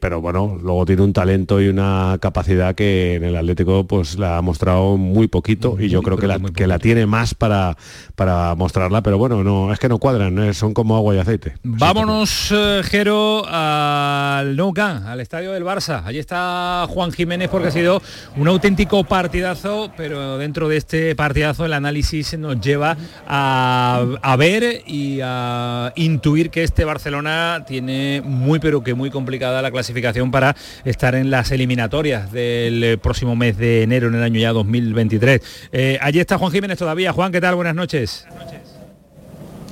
[0.00, 4.38] pero bueno, luego tiene un talento y una capacidad que en el Atlético pues la
[4.38, 7.76] ha mostrado muy poquito y yo creo que la, que la tiene más para,
[8.14, 11.54] para mostrarla, pero bueno, no, es que no cuadran, son como agua y aceite.
[11.62, 16.02] Vámonos, eh, Jero, al Nou al estadio del Barça.
[16.04, 18.02] Allí está Juan Jiménez porque ha sido
[18.36, 24.82] un auténtico partidazo, pero dentro de este partidazo el análisis nos lleva a, a ver
[24.86, 30.56] y a intuir que este Barcelona tiene muy pero que muy complicada la clasificación para
[30.84, 35.40] estar en las eliminatorias del próximo mes de enero en el año ya 2023.
[35.72, 37.12] Eh, allí está Juan Jiménez todavía.
[37.12, 37.54] Juan, ¿qué tal?
[37.54, 38.26] Buenas noches.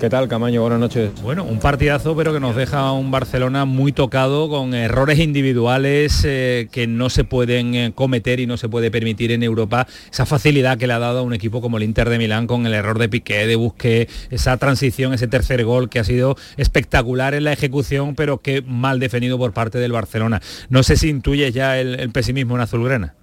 [0.01, 0.61] ¿Qué tal, Camaño?
[0.61, 1.13] Buenas noches.
[1.23, 6.69] Bueno, un partidazo, pero que nos deja un Barcelona muy tocado, con errores individuales eh,
[6.71, 9.87] que no se pueden eh, cometer y no se puede permitir en Europa.
[10.13, 12.67] Esa facilidad que le ha dado a un equipo como el Inter de Milán con
[12.67, 17.33] el error de Piqué, de Busqué, esa transición, ese tercer gol que ha sido espectacular
[17.33, 20.43] en la ejecución, pero que mal definido por parte del Barcelona.
[20.69, 23.15] No sé si intuyes ya el, el pesimismo en Azulgrana.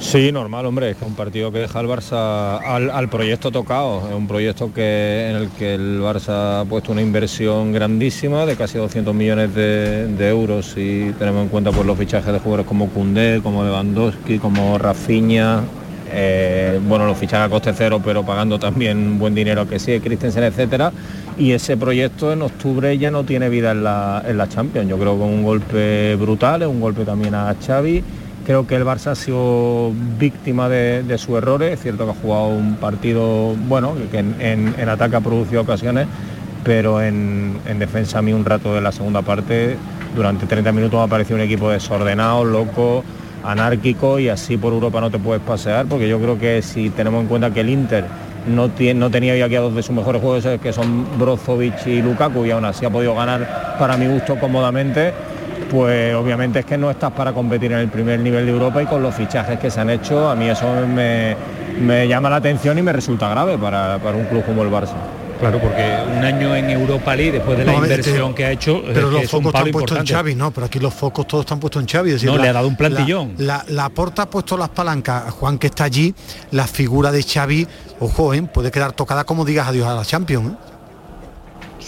[0.00, 4.28] Sí, normal, hombre, es un partido que deja al Barça al, proyecto tocado, es un
[4.28, 9.12] proyecto que, en el que el Barça ha puesto una inversión grandísima de casi 200
[9.12, 13.64] millones de, euros y tenemos en cuenta pues, los fichajes de jugadores como Koundé, como
[13.64, 15.64] Lewandowski, como Rafinha,
[16.12, 20.44] eh, bueno, los fichajes a coste cero, pero pagando también buen dinero que sí, Christensen,
[20.44, 20.92] etcétera.
[21.36, 24.88] Y ese proyecto en octubre ya no tiene vida en la, en la Champions.
[24.88, 28.02] Yo creo que un golpe brutal, es un golpe también a Xavi
[28.48, 31.74] Creo que el Barça ha sido víctima de, sus errores.
[31.74, 36.06] Es cierto que ha jugado un partido, bueno, que en, ataque ha producido ocasiones,
[36.64, 39.76] pero en, defensa a mí un rato de la segunda parte,
[40.16, 43.04] durante 30 minutos me ha parecido un equipo desordenado, loco,
[43.44, 47.20] anárquico y así por Europa no te puedes pasear, porque yo creo que si tenemos
[47.20, 48.06] en cuenta que el Inter
[48.46, 52.46] no, tenía hoy aquí a dos de sus mejores juegos, que son Brozovic y Lukaku,
[52.46, 55.12] y aún así ha podido ganar para mi gusto cómodamente
[55.70, 58.86] pues obviamente es que no estás para competir en el primer nivel de Europa y
[58.86, 62.82] con los fichajes que se han hecho, a mí eso me, llama la atención y
[62.82, 64.94] me resulta grave para, un club como el Barça.
[65.38, 68.82] Claro, porque un año en Europa League después de la inversión que ha hecho.
[68.92, 71.80] Pero los focos están puestos en Xavi, no, pero aquí los focos todos están puestos
[71.80, 72.16] en Xavi.
[72.24, 73.34] no, le ha dado un plantillón.
[73.38, 76.12] La, la, porta ha puesto las palancas, Juan que está allí,
[76.50, 77.68] la figura de Xavi,
[78.00, 78.42] ojo, ¿eh?
[78.42, 80.54] puede quedar tocada como digas adiós a la Champions.
[80.54, 80.67] ¿eh?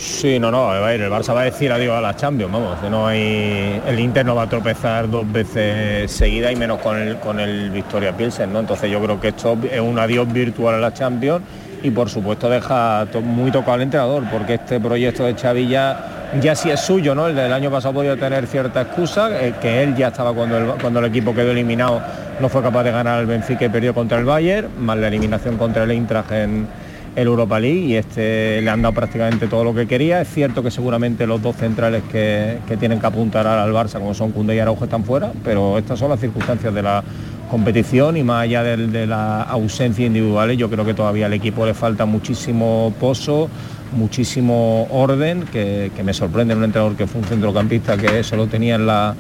[0.01, 3.83] Sí, no, no, el Barça va a decir adiós a la Champions, vamos, no hay.
[3.87, 7.69] El Inter no va a tropezar dos veces seguida y menos con el con el
[7.69, 8.61] Victoria Pilsen, ¿no?
[8.61, 11.43] Entonces yo creo que esto es un adiós virtual a la Champions
[11.83, 16.55] y por supuesto deja muy tocado al entrenador, porque este proyecto de Xavi ya, ya
[16.55, 17.27] sí es suyo, ¿no?
[17.27, 20.65] El del año pasado podía tener cierta excusa, eh, que él ya estaba cuando el,
[20.81, 22.01] cuando el equipo quedó eliminado,
[22.41, 25.59] no fue capaz de ganar al Benfica y perdió contra el Bayern, más la eliminación
[25.59, 26.67] contra el Eintracht en
[27.17, 30.21] el Europa League y este le han dado prácticamente todo lo que quería.
[30.21, 34.33] Es cierto que seguramente los dos centrales que, tienen que apuntar al Barça, como son
[34.33, 37.03] Cunde y Araujo, están fuera, pero estas son las circunstancias de la
[37.51, 41.75] competición y más allá de, la ausencia individual, yo creo que todavía al equipo le
[41.75, 43.49] falta muchísimo pozo,
[43.93, 48.47] muchísimo orden, que, que me sorprende un entrenador que fue un centrocampista que eso lo
[48.47, 49.17] tenía en la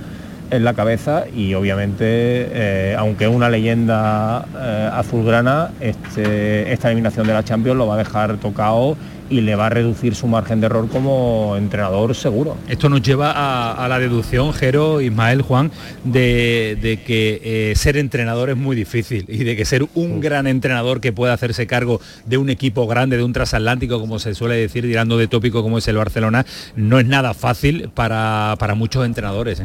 [0.51, 7.33] en la cabeza y obviamente, eh, aunque una leyenda eh, azulgrana, este, esta eliminación de
[7.33, 8.97] la Champions lo va a dejar tocado
[9.31, 12.57] y le va a reducir su margen de error como entrenador seguro.
[12.69, 13.31] Esto nos lleva
[13.73, 15.71] a, la deducción, Jero, Ismael, Juan,
[16.05, 21.01] de, que eh, ser entrenador es muy difícil y de que ser un gran entrenador
[21.01, 24.83] que pueda hacerse cargo de un equipo grande, de un transatlántico, como se suele decir,
[24.83, 29.63] tirando de tópico como es el Barcelona, no es nada fácil para, para muchos entrenadores.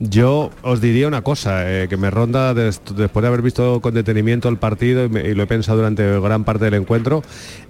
[0.00, 4.48] Yo os diría una cosa, eh, que me ronda después de haber visto con detenimiento
[4.48, 7.22] el partido y, lo he pensado durante gran parte del encuentro.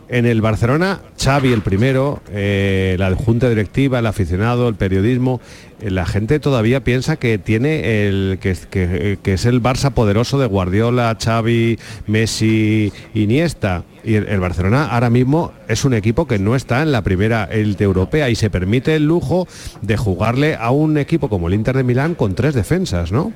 [0.08, 5.40] En el Barcelona, Xavi el primero, eh, la junta directiva, el aficionado, el periodismo,
[5.80, 11.16] la gente todavía piensa que tiene el que, que es el Barça poderoso de Guardiola,
[11.22, 16.92] Xavi, Messi, Iniesta y el, Barcelona ahora mismo es un equipo que no está en
[16.92, 19.48] la primera élite europea y se permite el lujo
[19.82, 23.32] de jugarle a un equipo como el Inter de Milán con tres defensas, ¿no?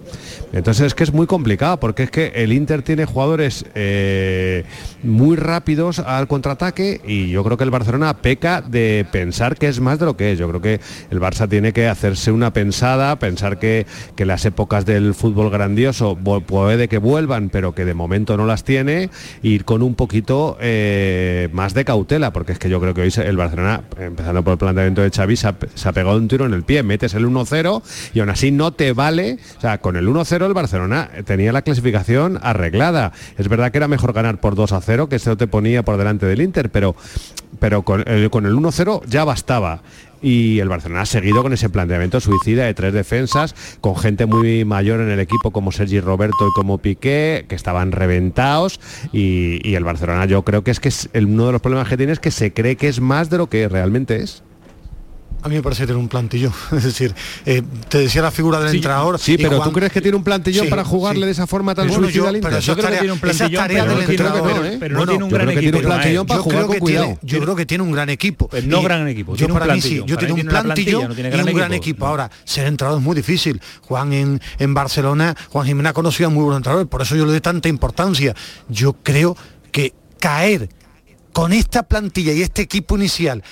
[0.53, 4.65] Entonces es que es muy complicado porque es que el Inter tiene jugadores eh,
[5.03, 9.81] muy rápidos al contraataque y yo creo que el Barcelona peca de pensar que es
[9.81, 10.39] más de lo que es.
[10.39, 14.85] Yo creo que el Barça tiene que hacerse una pensada, pensar que, que las épocas
[14.85, 19.11] del fútbol grandioso puede que vuelvan, pero que de momento no las tiene,
[19.43, 23.13] ir con un poquito eh, más de cautela, porque es que yo creo que hoy
[23.17, 26.63] el Barcelona, empezando por el planteamiento de Xavi, se ha, pegado un tiro en el
[26.63, 27.83] pie, metes el 1-0
[28.15, 31.63] y aún así no te vale, o sea, con el 1-0 el Barcelona tenía la
[31.63, 33.13] clasificación arreglada.
[33.37, 36.41] Es verdad que era mejor ganar por 2-0, que eso te ponía por delante del
[36.43, 36.95] Inter, pero,
[37.59, 39.83] pero con el, con el 1-0 ya bastaba
[40.23, 44.65] y el Barcelona ha seguido con ese planteamiento suicida de tres defensas, con gente muy
[44.65, 48.81] mayor en el equipo como Sergi Roberto y como Piqué, que estaban reventados
[49.13, 52.13] y, el Barcelona yo creo que es que es uno de los problemas que tiene
[52.13, 54.43] es que se cree que es más de lo que realmente es.
[55.43, 56.53] A mí me parece tener un plantillón.
[56.77, 57.15] Es decir,
[57.47, 59.19] eh, te decía la figura del entrenador.
[59.19, 62.05] Sí, pero ¿tú crees que tiene un plantillón para jugarle de esa forma tan bueno,
[62.05, 65.25] suicida yo, Pero yo creo que tiene un plantillón, pero, del entrenador, pero, no tiene
[65.25, 66.27] un gran equipo.
[66.27, 67.19] para jugar con cuidado.
[67.23, 68.49] yo creo que tiene un gran equipo.
[68.49, 69.37] Pues no gran equipo.
[69.37, 72.07] Yo para mí sí, yo tengo un plantillón y un gran equipo.
[72.07, 73.61] Ahora, ser entrenador es muy difícil.
[73.83, 77.25] Juan en, en Barcelona, Juan Jiménez ha conocido a muy buenos entrenadores, por eso yo
[77.25, 78.35] le doy tanta importancia.
[78.69, 79.37] Yo creo
[79.71, 80.69] que caer
[81.33, 83.43] con esta plantilla y este equipo inicial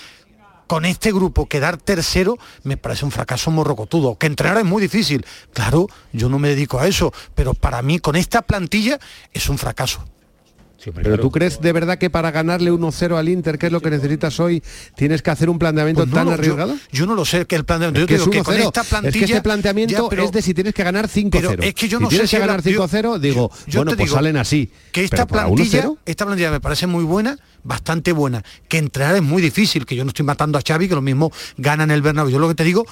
[0.67, 4.17] con este grupo quedar tercero me parece un fracaso morrocotudo.
[4.17, 5.25] Que entrenar es muy difícil.
[5.53, 8.99] Claro, yo no me dedico a eso, pero para mí con esta plantilla
[9.33, 10.05] es un fracaso.
[10.93, 13.91] Pero tú crees de verdad que para ganarle 1-0 al Inter, que es lo que
[13.91, 14.63] necesitas hoy,
[14.97, 16.77] tienes que hacer un planteamiento pues tan arriesgado?
[16.93, 19.43] Yo, no lo sé, que el planteamiento es que, con esta plantilla, es que este
[19.43, 21.63] planteamiento es de si tienes que ganar 5-0.
[21.63, 24.71] Es que yo no si tienes que ganar 5-0, digo, bueno, pues salen así.
[24.93, 28.45] Que esta plantilla, esta plantilla me parece muy buena, bastante buena.
[28.69, 31.33] Que entrenar es muy difícil, que yo no estoy matando a Xavi, que lo mismo
[31.57, 32.33] gana en el Bernabéu.
[32.33, 32.87] Yo lo que te digo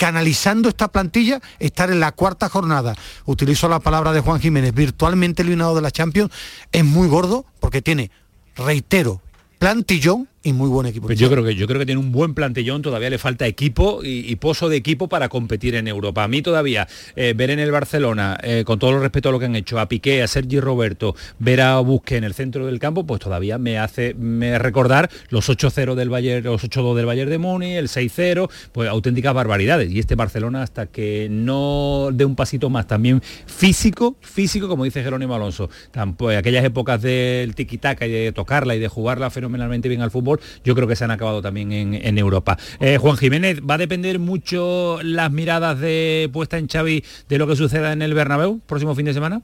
[0.00, 5.42] canalizando esta plantilla, estar en la cuarta jornada, utilizo la palabra de Juan Jiménez, virtualmente
[5.42, 6.32] eliminado de la Champions,
[6.72, 8.10] es muy gordo porque tiene,
[8.56, 9.20] reitero,
[9.58, 11.06] plantillón y muy buen equipo.
[11.06, 14.00] Pues yo creo que yo creo que tiene un buen plantillón, todavía le falta equipo
[14.02, 16.24] y, pozo de equipo para competir en Europa.
[16.24, 19.38] A mí todavía eh, ver en el Barcelona, eh, con todo el respeto a lo
[19.38, 22.78] que han hecho, a Piqué, a Sergi Roberto, ver a Busque en el centro del
[22.78, 27.30] campo, pues todavía me hace me recordar los 8-0 del Bayern, los 8-2 del Bayern
[27.30, 29.90] de Muni, el 6-0, pues auténticas barbaridades.
[29.90, 35.02] Y este Barcelona hasta que no dé un pasito más también físico, físico, como dice
[35.02, 35.68] Jerónimo Alonso,
[36.16, 40.29] pues, aquellas épocas del tiki-taka y de tocarla y de jugarla fenomenalmente bien al fútbol
[40.64, 42.58] yo creo que se han acabado también en, Europa.
[42.80, 47.46] Eh, Juan Jiménez, ¿va a depender mucho las miradas de puesta en Xavi de lo
[47.46, 49.42] que suceda en el Bernabéu próximo fin de semana?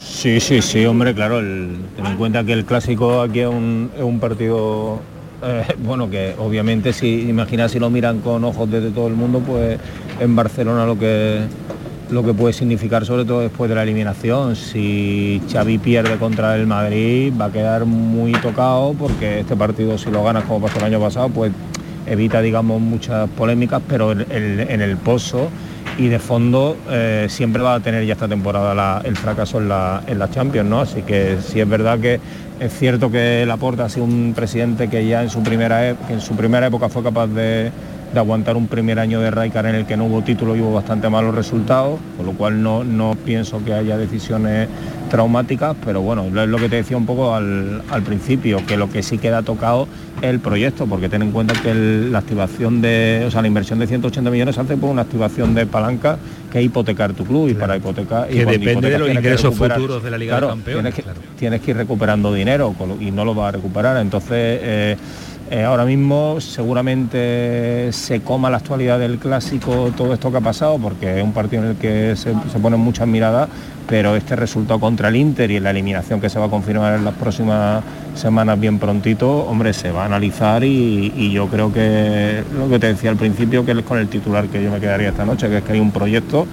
[0.00, 5.00] Sí, sí, sí, hombre, claro, ten en cuenta que el clásico aquí es un, partido
[5.42, 9.40] eh, bueno, que obviamente si imagina si lo miran con ojos desde todo el mundo,
[9.40, 9.78] pues
[10.18, 11.42] en Barcelona lo que
[12.10, 14.56] lo que puede significar sobre todo después de la eliminación.
[14.56, 20.10] Si Xavi pierde contra el Madrid va a quedar muy tocado porque este partido si
[20.10, 21.52] lo ganas como pasó el año pasado pues
[22.06, 25.48] evita digamos muchas polémicas pero en, el pozo
[25.98, 30.02] y de fondo eh, siempre va a tener ya esta temporada el fracaso en la,
[30.06, 30.80] en la Champions, ¿no?
[30.80, 32.20] Así que sí es verdad que
[32.58, 36.20] es cierto que Laporta ha sido un presidente que ya en su primera, que en
[36.20, 37.70] su primera época fue capaz de
[38.12, 40.72] de aguantar un primer año de Raikar en el que no hubo título y hubo
[40.72, 44.68] bastante malos resultados, con lo cual no, no pienso que haya decisiones
[45.10, 49.02] traumáticas, pero bueno, es lo que te decía un poco al, principio, que lo que
[49.02, 49.86] sí queda tocado
[50.22, 53.78] es el proyecto, porque ten en cuenta que la activación de, o sea, la inversión
[53.78, 56.18] de 180 millones hace por una activación de palanca
[56.50, 58.28] que es hipotecar tu club y para hipotecar...
[58.28, 60.94] Que depende de los ingresos futuros de la Liga de Campeones.
[60.94, 64.30] Tienes que, tienes que ir recuperando dinero y no lo vas a recuperar, entonces...
[64.62, 64.96] Eh,
[65.50, 70.78] eh, ahora mismo seguramente se coma la actualidad del clásico todo esto que ha pasado,
[70.78, 72.32] porque es un partido en el que se,
[72.62, 73.48] ponen muchas miradas,
[73.88, 77.04] pero este resultado contra el Inter y la eliminación que se va a confirmar en
[77.04, 77.82] las próximas
[78.14, 82.86] semanas bien prontito, hombre, se va a analizar y, yo creo que lo que te
[82.86, 85.58] decía al principio, que es con el titular que yo me quedaría esta noche, que
[85.58, 86.46] es que hay un proyecto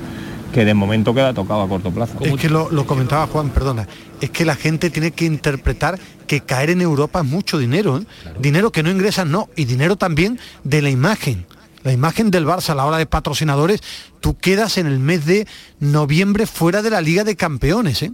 [0.53, 2.17] que de momento queda tocado a corto plazo.
[2.21, 3.88] Es que lo, comentaba Juan, perdona,
[4.21, 8.05] es que la gente tiene que interpretar que caer en Europa es mucho dinero, ¿eh?
[8.39, 11.45] dinero que no ingresan, no, y dinero también de la imagen.
[11.83, 13.81] La imagen del Barça a la hora de patrocinadores,
[14.19, 15.47] tú quedas en el mes de
[15.79, 18.03] noviembre fuera de la Liga de Campeones.
[18.03, 18.12] ¿eh?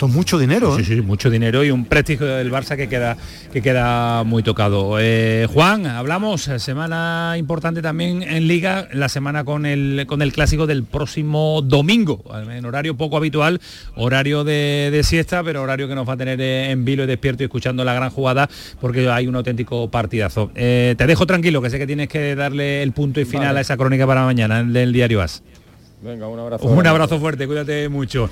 [0.00, 0.76] Esto es mucho dinero.
[0.76, 0.84] Sí, ¿eh?
[0.86, 3.18] sí, mucho dinero y un prestigio del Barça que queda,
[3.52, 4.96] que queda muy tocado.
[4.98, 10.32] Eh, Juan, hablamos, eh, semana importante también en Liga, la semana con el, con el
[10.32, 13.60] clásico del próximo domingo, en horario poco habitual,
[13.94, 17.42] horario de, de siesta, pero horario que nos va a tener en vilo y despierto
[17.42, 18.48] y escuchando la gran jugada,
[18.80, 20.50] porque hay un auténtico partidazo.
[20.54, 23.58] te dejo tranquilo, que sé que tienes que darle el punto y final vale.
[23.58, 25.42] a esa crónica para mañana del diario AS.
[26.00, 26.66] Venga, un abrazo.
[26.66, 28.30] Un abrazo fuerte, cuídate mucho.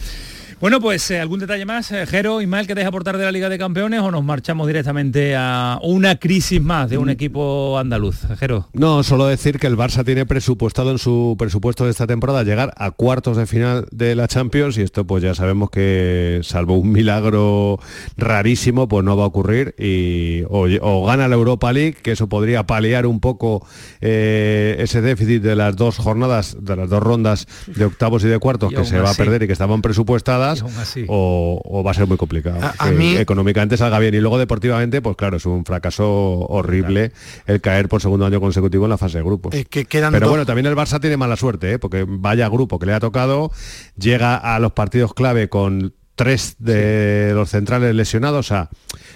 [0.61, 3.49] Bueno, pues eh, algún detalle más, eh, Jero, Ismael, que deja aportar de la Liga
[3.49, 8.67] de Campeones o nos marchamos directamente a una crisis más de un equipo andaluz, Jero.
[8.73, 12.75] No, solo decir que el Barça tiene presupuestado en su presupuesto de esta temporada llegar
[12.77, 16.91] a cuartos de final de la Champions y esto pues ya sabemos que salvo un
[16.91, 17.79] milagro
[18.17, 22.29] rarísimo pues no va a ocurrir y o, o gana la Europa League, que eso
[22.29, 23.65] podría paliar un poco
[24.01, 28.41] eh, ese déficit de las dos jornadas, de las dos rondas de octavos y de
[28.41, 31.05] cuartos Y que se va a perder y que estaban presupuestadas Así.
[31.09, 32.59] o, o va a ser muy complicado.
[32.79, 36.09] A- mí- económicamente salga bien y luego deportivamente, pues claro, es un fracaso
[36.49, 37.13] horrible
[37.47, 39.55] el caer por segundo año consecutivo en la fase de grupos.
[39.55, 41.79] Es que quedan Pero dos- bueno, también el Barça tiene mala suerte, ¿eh?
[41.79, 43.51] porque vaya grupo que le ha tocado,
[43.97, 48.71] llega a los partidos clave con tres de los centrales lesionados, o sea,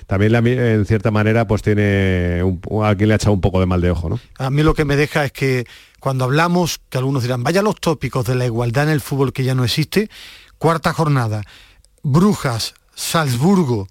[0.06, 3.58] también la- en cierta manera pues tiene un, a quien le ha echado un poco
[3.58, 4.20] de mal de ojo, ¿no?
[4.38, 5.64] A mí lo que me deja es que
[5.98, 9.42] cuando hablamos, que algunos dirán, vaya los tópicos de la igualdad en el fútbol que
[9.44, 10.10] ya no existe,
[10.62, 11.42] cuarta jornada,
[12.04, 13.88] Brujas, Salzburgo,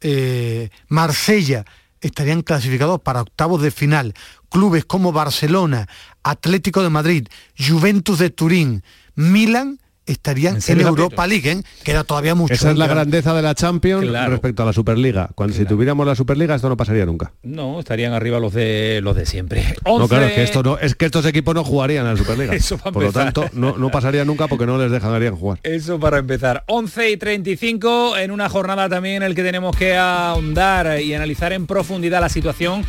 [0.00, 1.66] eh, Marsella
[2.00, 4.14] estarían clasificados para octavos de final.
[4.48, 5.86] Clubes como Barcelona,
[6.22, 8.82] Atlético de Madrid, Juventus de Turín,
[9.14, 11.62] Milan estarían ¿En en, Europa League, ¿eh?
[11.82, 12.54] queda todavía mucho.
[12.54, 14.30] Esa es la grandeza de la Champions Claro.
[14.30, 15.30] respecto a la Superliga.
[15.34, 17.32] Cuando si tuviéramos la Superliga esto no pasaría nunca.
[17.42, 19.64] No, estarían arriba los de los de siempre.
[19.86, 22.16] No, claro, 11 es que esto no, es que estos equipos no jugarían a la
[22.18, 22.54] Superliga.
[22.54, 25.58] Eso para Por lo tanto, no, no pasaría nunca porque no les dejarían jugar.
[25.62, 26.64] Eso para empezar.
[26.66, 31.52] 11 y 35 en una jornada también en el que tenemos que ahondar y analizar
[31.52, 32.84] en profundidad la situación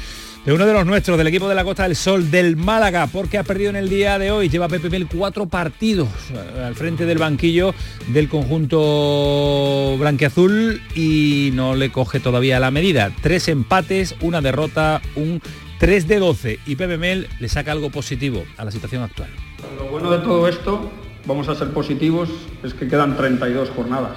[0.48, 3.38] de uno de los nuestros, del equipo de la Costa del Sol, del Málaga, porque
[3.38, 4.48] ha perdido en el día de hoy.
[4.48, 7.76] Lleva Pepe Mel cuatro partidos eh, al frente del banquillo
[8.08, 13.12] del conjunto blanqueazul y no le coge todavía la medida.
[13.22, 15.42] Tres empates, una derrota, un
[15.80, 19.30] 3 de 12 y Pepe Mel le saca algo positivo a la situación actual.
[19.78, 20.90] Lo bueno de todo esto,
[21.26, 22.30] vamos a ser positivos,
[22.64, 24.16] es que quedan 32 jornadas.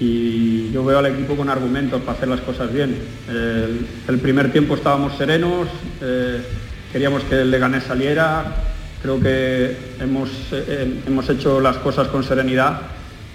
[0.00, 2.96] Y yo veo al equipo con argumentos para hacer las cosas bien.
[3.28, 5.68] El, primer tiempo estábamos serenos,
[6.00, 6.40] eh,
[6.92, 8.44] queríamos que el Leganés saliera,
[9.02, 12.80] creo que hemos, eh, hemos hecho las cosas con serenidad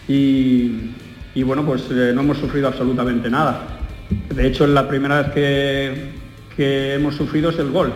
[0.07, 0.91] y,
[1.35, 3.79] y bueno, pues eh, no hemos sufrido absolutamente nada.
[4.33, 6.11] De hecho, la primera vez que,
[6.55, 7.91] que hemos sufrido es el gol.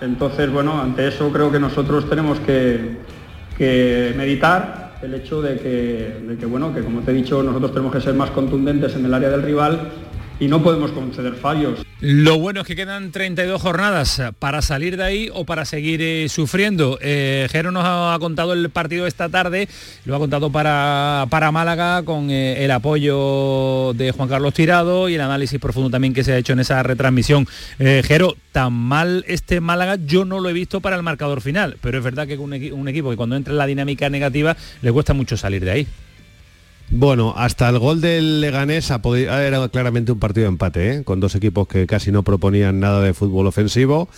[0.00, 2.98] Entonces, bueno, ante eso creo que nosotros tenemos que,
[3.56, 7.72] que meditar el hecho de que, de que, bueno, que como te he dicho, nosotros
[7.72, 9.80] tenemos que ser más contundentes en el área del rival
[10.40, 11.80] y no podemos conceder fallos.
[12.00, 16.28] Lo bueno es que quedan 32 jornadas para salir de ahí o para seguir eh,
[16.28, 16.96] sufriendo.
[17.02, 19.68] Eh, Jero nos ha contado el partido esta tarde,
[20.04, 25.16] lo ha contado para, para Málaga con eh, el apoyo de Juan Carlos Tirado y
[25.16, 27.46] el análisis profundo también que se ha hecho en esa retransmisión.
[27.80, 31.78] Eh, Jero, tan mal este Málaga yo no lo he visto para el marcador final,
[31.80, 34.92] pero es verdad que un, un equipo que cuando entra en la dinámica negativa le
[34.92, 35.86] cuesta mucho salir de ahí.
[36.90, 41.04] Bueno, hasta el gol del Leganés era claramente un partido de empate, ¿eh?
[41.04, 44.08] con dos equipos que casi no proponían nada de fútbol ofensivo.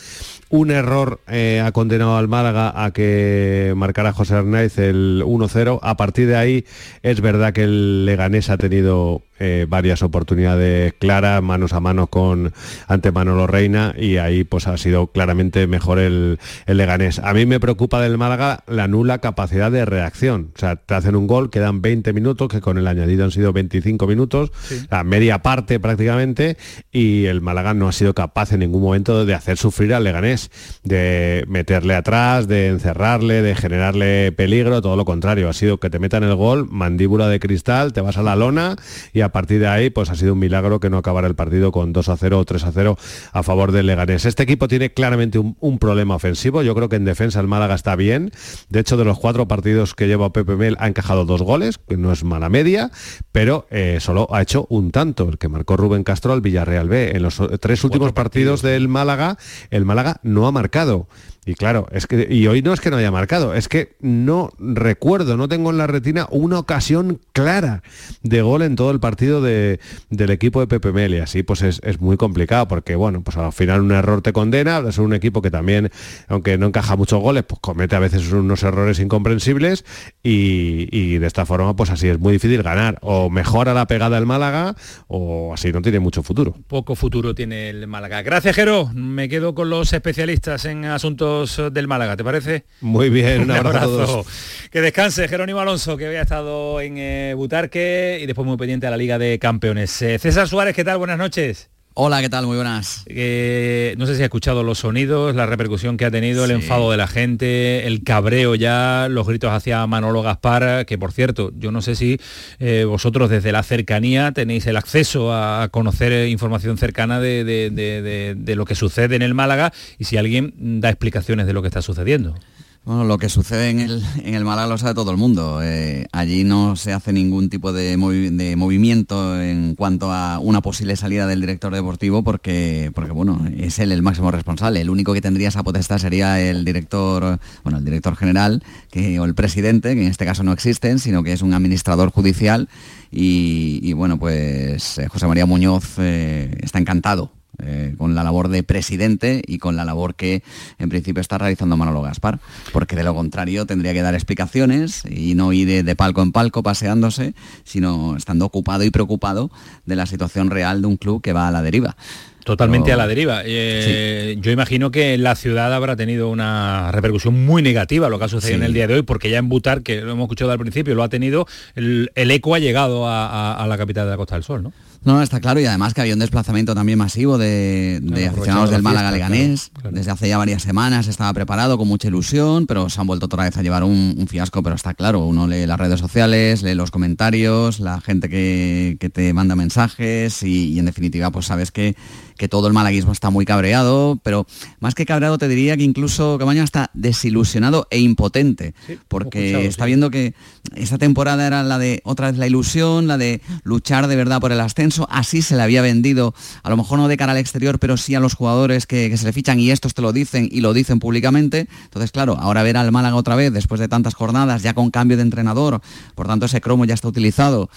[0.51, 5.81] Un error eh, ha condenado al Málaga a que marcara José Hernández el 1-0.
[5.83, 6.65] A partir de ahí
[7.03, 12.53] es verdad que el Leganés ha tenido eh, varias oportunidades claras, manos a manos con
[12.87, 17.19] ante Manolo Reina y ahí pues ha sido claramente mejor el, el Leganés.
[17.19, 20.53] A mí me preocupa del Málaga la nula capacidad de reacción.
[20.55, 23.53] O sea, te hacen un gol, quedan 20 minutos, que con el añadido han sido
[23.53, 24.53] 25 minutos,
[24.91, 26.57] la media parte prácticamente,
[26.93, 30.51] y el Málaga no ha sido capaz en ningún momento de hacer sufrir al Leganés,
[30.83, 35.99] de meterle atrás, de encerrarle, de generarle peligro, todo lo contrario, ha sido que te
[35.99, 38.77] metan el gol, mandíbula de cristal, te vas a la lona
[39.13, 41.73] y a partir de ahí pues ha sido un milagro que no acabara el partido
[41.73, 42.99] con 2 a 0 o 3 a 0
[43.33, 44.25] a favor del Leganés.
[44.25, 47.75] Este equipo tiene claramente un, un problema ofensivo, yo creo que en defensa el Málaga
[47.75, 48.31] está bien,
[48.69, 51.97] de hecho de los cuatro partidos que lleva Pepe Mel ha encajado dos goles, que
[51.97, 52.91] no es mala media,
[53.33, 57.17] pero eh, solo ha hecho un tanto, el que marcó Rubén Castro al Villarreal B.
[57.17, 59.39] En los tres últimos partidos del Málaga,
[59.71, 61.09] el Málaga no ha marcado.
[61.47, 64.53] Y claro, es que y hoy no es que no haya marcado, es que no
[64.59, 67.83] recuerdo, no tengo en la retina una ocasión clara
[68.23, 69.81] de gol en todo el partido de,
[70.11, 73.53] del equipo de Pepe Mel y así pues es, muy complicado porque bueno, pues al
[73.53, 75.91] final un error te condena, es un equipo que también,
[76.29, 79.87] aunque no encaja muchos goles, pues comete a veces unos errores incomprensibles
[80.23, 82.99] y, de esta forma pues así es muy difícil ganar.
[83.01, 84.75] O mejora la pegada el Málaga
[85.09, 86.55] o así no tiene mucho futuro.
[86.69, 88.21] Poco futuro tiene el Málaga.
[88.23, 88.91] Gracias, Jero.
[88.95, 91.30] Me quedo con los especialistas en asuntos
[91.73, 92.65] del Málaga, ¿te parece?
[92.81, 94.25] Muy bien, un, abrazo.
[94.71, 98.91] Que descanse Jerónimo Alonso, que había estado en eh, Butarque y después muy pendiente a
[98.91, 100.03] la Liga de Campeones.
[100.03, 100.99] Eh, César Suárez, ¿qué tal?
[100.99, 101.71] Buenas noches.
[102.03, 102.47] Hola, ¿qué tal?
[102.47, 103.03] Muy buenas.
[103.09, 106.91] Eh, no sé si ha escuchado los sonidos, la repercusión que ha tenido, el enfado
[106.91, 111.73] de la gente, el cabreo ya, los gritos hacia Manolo Gaspar, que por cierto, yo
[111.73, 112.19] no sé si
[112.59, 118.65] eh, vosotros desde la cercanía tenéis el acceso a conocer información cercana de, de lo
[118.65, 122.35] que sucede en el Málaga y si alguien da explicaciones de lo que está sucediendo.
[122.83, 125.61] Bueno, lo que sucede en el, en el Málaga lo sabe todo el mundo.
[125.63, 131.27] Eh, allí no se hace ningún tipo de, movimiento en cuanto a una posible salida
[131.27, 134.81] del director deportivo porque, porque, bueno, es él el máximo responsable.
[134.81, 139.27] El único que tendría esa potestad sería el director, bueno, el director general que, o
[139.27, 142.71] el presidente, que en este caso no existen, sino que es un administrador judicial.
[143.13, 148.63] Y, bueno, pues eh, José María Muñoz eh, está encantado eh, con la labor de
[148.63, 150.43] presidente y con la labor que
[150.79, 152.41] en principio está realizando Manolo Gaspar,
[152.73, 156.63] porque de lo contrario tendría que dar explicaciones y no ir de, palco en palco
[156.63, 157.35] paseándose,
[157.65, 159.51] sino estando ocupado y preocupado
[159.85, 161.97] de la situación real de un club que va a la deriva.
[162.45, 163.43] Totalmente a la deriva.
[163.45, 168.29] Eh, yo imagino que la ciudad habrá tenido una repercusión muy negativa lo que ha
[168.29, 170.59] sucedido en el día de hoy, porque ya en Butar, que lo hemos escuchado al
[170.59, 174.45] principio, lo ha tenido, el, eco ha llegado a, la capital de la Costa del
[174.45, 174.73] Sol, ¿no?
[175.03, 179.11] No, está claro, y además que había un desplazamiento también masivo de, aficionados del Málaga
[179.11, 179.71] Leganés.
[179.91, 183.45] Desde hace ya varias semanas estaba preparado con mucha ilusión, pero se han vuelto otra
[183.45, 186.91] vez a llevar un, fiasco, pero está claro, uno lee las redes sociales, lee los
[186.91, 191.97] comentarios, la gente que, te manda mensajes y, en definitiva pues sabes que,
[192.37, 194.47] que todo el malaguismo está muy cabreado, pero
[194.79, 198.75] más que cabreado te diría que incluso Cabaña está desilusionado e impotente,
[199.09, 200.35] porque está viendo que
[200.75, 204.53] esta temporada era la de otra vez la ilusión, la de luchar de verdad por
[204.53, 207.79] el ascenso, así se le había vendido, a lo mejor no de cara al exterior,
[207.79, 210.61] pero sí a los jugadores que, se le fichan y estos te lo dicen y
[210.61, 211.69] lo dicen públicamente.
[211.85, 215.17] Entonces, claro, ahora ver al Málaga otra vez, después de tantas jornadas, ya con cambio
[215.17, 215.81] de entrenador,
[216.15, 217.71] por tanto ese cromo ya está utilizado,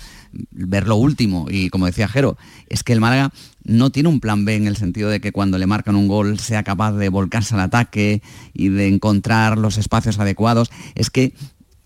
[0.52, 2.38] ver lo último, y como decía Jero,
[2.70, 3.32] es que el Málaga
[3.64, 6.40] no tiene un plan B en el sentido de que cuando le marcan un gol
[6.40, 8.22] sea capaz de volcarse al ataque
[8.54, 10.70] y de encontrar los espacios adecuados.
[10.96, 11.34] Es que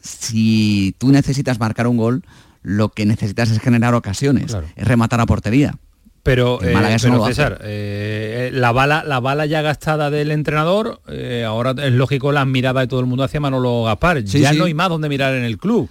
[0.02, 2.24] si tú necesitas marcar un gol,
[2.68, 5.76] lo que necesitas es generar ocasiones, es rematar a portería.
[6.22, 11.94] Pero, eh, César, eh, la, bala, la bala ya gastada del entrenador, eh, ahora es
[11.94, 14.22] lógico la mirada de todo el mundo hacia Manolo Gaspar.
[14.26, 15.90] ya no hay más donde mirar en el club.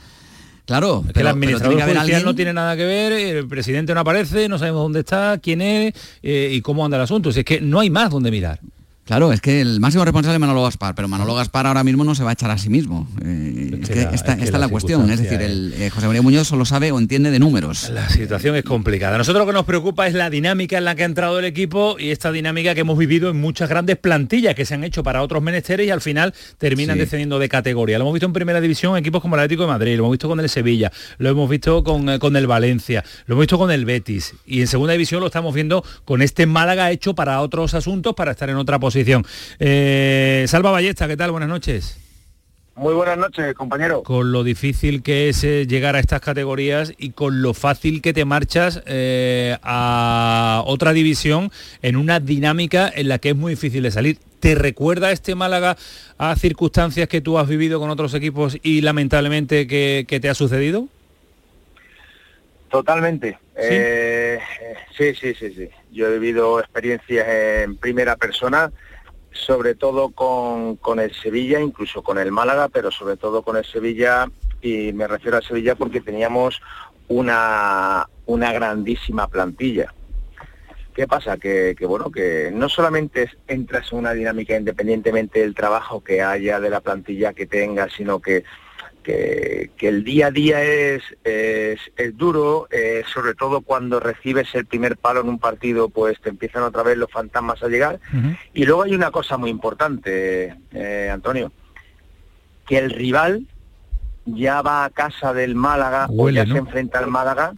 [0.67, 4.59] Claro, que el administrador judicial no tiene nada que ver, el presidente no aparece, no
[4.59, 7.31] sabemos dónde está, quién es y cómo anda el asunto.
[7.31, 8.61] es que no hay más donde mirar.
[9.07, 12.17] Claro, es que el máximo responsable es Manolo Gaspar, pero Manolo Gaspar ahora mismo no
[12.17, 13.09] se va a echar a sí mismo.
[13.25, 16.65] Eh, es que esta, es, la, cuestión, es decir, el, eh, José María Muñoz solo
[16.65, 17.89] sabe o entiende de números.
[17.91, 19.17] La situación es complicada.
[19.17, 21.95] Nosotros lo que nos preocupa es la dinámica en la que ha entrado el equipo
[22.01, 25.23] y esta dinámica que hemos vivido en muchas grandes plantillas que se han hecho para
[25.23, 27.99] otros menesteres y al final terminan descendiendo de categoría.
[27.99, 30.27] Lo hemos visto en primera división equipos como el Atlético de Madrid, lo hemos visto
[30.27, 33.71] con el Sevilla, lo hemos visto con, eh, con el Valencia, lo hemos visto con
[33.71, 37.75] el Betis y en segunda división lo estamos viendo con este Málaga hecho para otros
[37.75, 38.96] asuntos para estar en otra posición.
[39.59, 41.31] Eh, Salva Ballesta, ¿qué tal?
[41.31, 41.99] Buenas noches.
[42.77, 44.03] Muy buenas noches, compañero.
[44.03, 48.13] Con lo difícil que es eh, llegar a estas categorías y con lo fácil que
[48.13, 53.83] te marchas eh, a otra división en una dinámica en la que es muy difícil
[53.83, 54.19] de salir.
[54.41, 55.77] ¿Te recuerda este Málaga
[56.19, 60.87] a circunstancias que tú has vivido con otros equipos y lamentablemente que, te ha sucedido?
[62.71, 63.39] Totalmente.
[64.99, 65.69] sí, sí, sí, sí.
[65.97, 68.71] Yo he vivido experiencias en primera persona
[69.33, 74.31] sobre todo con, el Sevilla, incluso con el Málaga, pero sobre todo con el Sevilla,
[74.61, 76.61] y me refiero a Sevilla porque teníamos
[77.09, 79.93] una, una grandísima plantilla.
[80.95, 81.37] ¿Qué pasa?
[81.37, 86.71] Que, bueno, que no solamente entras en una dinámica independientemente del trabajo que haya, de
[86.71, 88.45] la plantilla que tengas, sino que
[89.07, 94.97] que, el día a día es, es, duro, eh, sobre todo cuando recibes el primer
[94.97, 98.01] palo en un partido, pues te empiezan otra vez los fantasmas a llegar.
[98.53, 101.53] Y luego hay una cosa muy importante, eh, Antonio,
[102.67, 103.47] que el rival
[104.25, 107.55] ya va a casa del Málaga o ya se enfrenta al Málaga.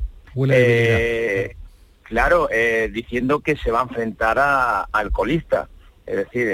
[0.50, 1.56] eh,
[2.02, 2.48] claro,
[2.92, 5.68] diciendo que se va a enfrentar a, al colista.
[6.04, 6.48] Es decir,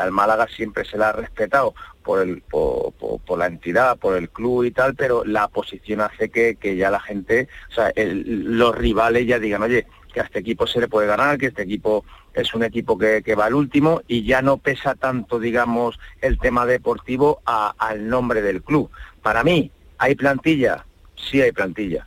[0.00, 4.64] al Málaga siempre se la ha respetado por, el, por, la entidad, por el club
[4.64, 9.38] y tal, pero la posición hace que, ya la gente, o sea, los rivales ya
[9.38, 12.64] digan, oye, que a este equipo se le puede ganar, que este equipo es un
[12.64, 18.08] equipo que, va al último y ya no pesa tanto, digamos, el tema deportivo al
[18.08, 18.90] nombre del club.
[19.22, 20.84] Para mí, ¿hay plantilla?
[21.14, 22.06] Sí hay plantilla.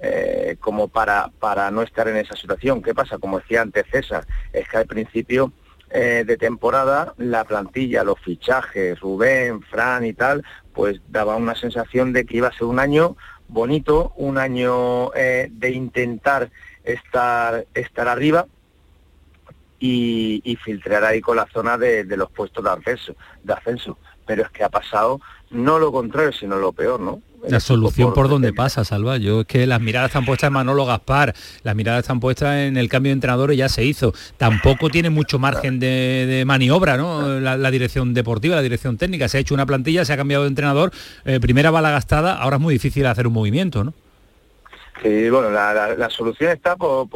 [0.00, 2.82] Eh, como para, para no estar en esa situación.
[2.82, 3.18] ¿Qué pasa?
[3.18, 5.52] Como decía antes César, es que al principio
[5.90, 12.12] eh, de temporada la plantilla, los fichajes, Rubén, Fran y tal, pues daba una sensación
[12.12, 13.16] de que iba a ser un año
[13.48, 16.50] bonito, un año eh, de intentar
[16.84, 18.46] estar, estar arriba
[19.80, 23.98] y, filtrar ahí con la zona de, de los puestos de ascenso, de ascenso.
[24.26, 25.20] Pero es que ha pasado
[25.50, 27.22] no lo contrario, sino lo peor, ¿no?
[27.46, 29.16] La solución por dónde pasa, Salva.
[29.16, 32.76] Yo es que las miradas están puestas en Manolo Gaspar, las miradas están puestas en
[32.76, 34.12] el cambio de entrenador y ya se hizo.
[34.36, 37.38] Tampoco tiene mucho margen de, maniobra, ¿no?
[37.40, 39.28] La, dirección deportiva, la dirección técnica.
[39.28, 40.90] Se ha hecho una plantilla, se ha cambiado de entrenador,
[41.24, 43.94] eh, primera bala gastada, ahora es muy difícil hacer un movimiento, ¿no?
[45.02, 47.06] Sí, bueno, la, solución está por,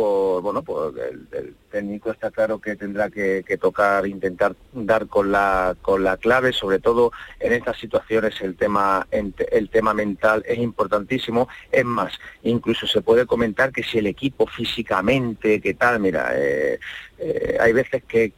[0.40, 6.04] bueno, por el, técnico está claro que tendrá que, tocar, intentar dar con la con
[6.04, 7.10] la clave, sobre todo
[7.40, 11.48] en estas situaciones el tema el tema mental es importantísimo.
[11.70, 12.12] Es más,
[12.42, 16.78] incluso se puede comentar que si el equipo físicamente, qué tal, mira, eh,
[17.24, 18.32] eh, hay veces que,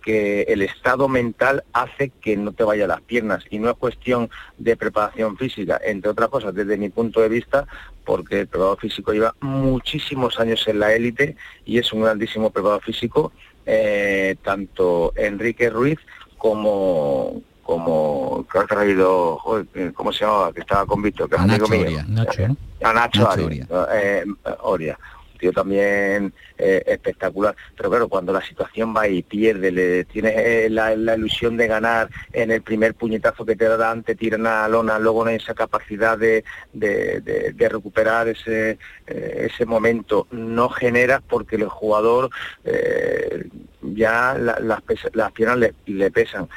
[0.47, 4.29] el estado mental hace que no te vaya las piernas y no es cuestión
[4.59, 7.67] de preparación física, entre otras cosas, desde mi punto de vista,
[8.05, 12.83] porque el preparador físico lleva muchísimos años en la élite y es un grandísimo preparador
[12.83, 13.24] físico,
[13.67, 15.99] eh, tanto Enrique Ruiz
[16.39, 19.41] como como que ha traído,
[19.95, 20.53] ¿cómo se llamaba?
[20.53, 22.03] Que estaba convicto, que es amigo mío.
[22.09, 23.27] Nacho, A Nacho,
[24.61, 24.99] Oria
[25.53, 27.55] también eh, espectacular.
[27.77, 32.09] Pero claro, cuando la situación va y pierde, le tienes eh, la, ilusión de ganar
[32.33, 35.55] en el primer puñetazo que te da antes, tiran a lona, luego no hay esa
[35.55, 36.45] capacidad de,
[37.59, 42.31] recuperar ese, eh, ese momento, no generas porque el jugador
[43.83, 44.61] ya las,
[45.13, 46.49] las piernas le pesan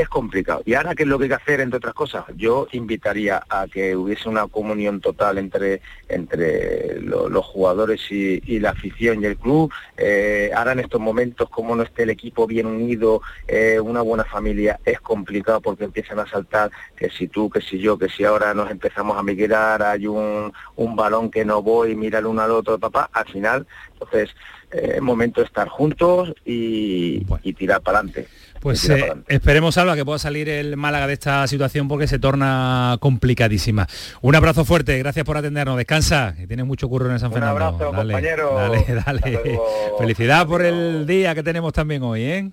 [0.00, 0.62] es complicado.
[0.64, 2.24] Y ahora, ¿qué es lo que hay que hacer, entre otras cosas?
[2.36, 9.22] Yo invitaría a que hubiese una comunión total entre, entre los jugadores y, la afición
[9.22, 9.72] y el club.
[9.96, 14.24] Eh, ahora en estos momentos, como no esté el equipo bien unido, eh, una buena
[14.24, 18.24] familia, es complicado porque empiezan a saltar que si tú, que si yo, que si
[18.24, 22.42] ahora nos empezamos a migrar, hay un, un balón que no voy, mira el uno
[22.42, 24.30] al otro, papá, al final, entonces,
[24.70, 28.28] eh, es momento de estar juntos y, y tirar para adelante.
[28.62, 32.96] Pues eh, esperemos, Alba, que pueda salir el Málaga de esta situación porque se torna
[33.00, 33.88] complicadísima.
[34.20, 35.76] Un abrazo fuerte, gracias por atendernos.
[35.76, 37.56] Descansa, que tienes mucho curro en San Fernando.
[37.56, 38.54] Un abrazo, compañero.
[38.54, 39.60] Dale, dale.
[39.98, 42.50] Felicidad por el día que tenemos también hoy, ¿eh?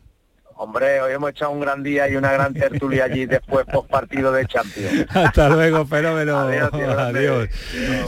[0.61, 4.29] Hombre, hoy hemos echado un gran día y una gran tertulia allí después post partido
[4.33, 5.05] de Champions.
[5.15, 6.37] Hasta luego, fenómeno.
[6.97, 7.47] Adiós.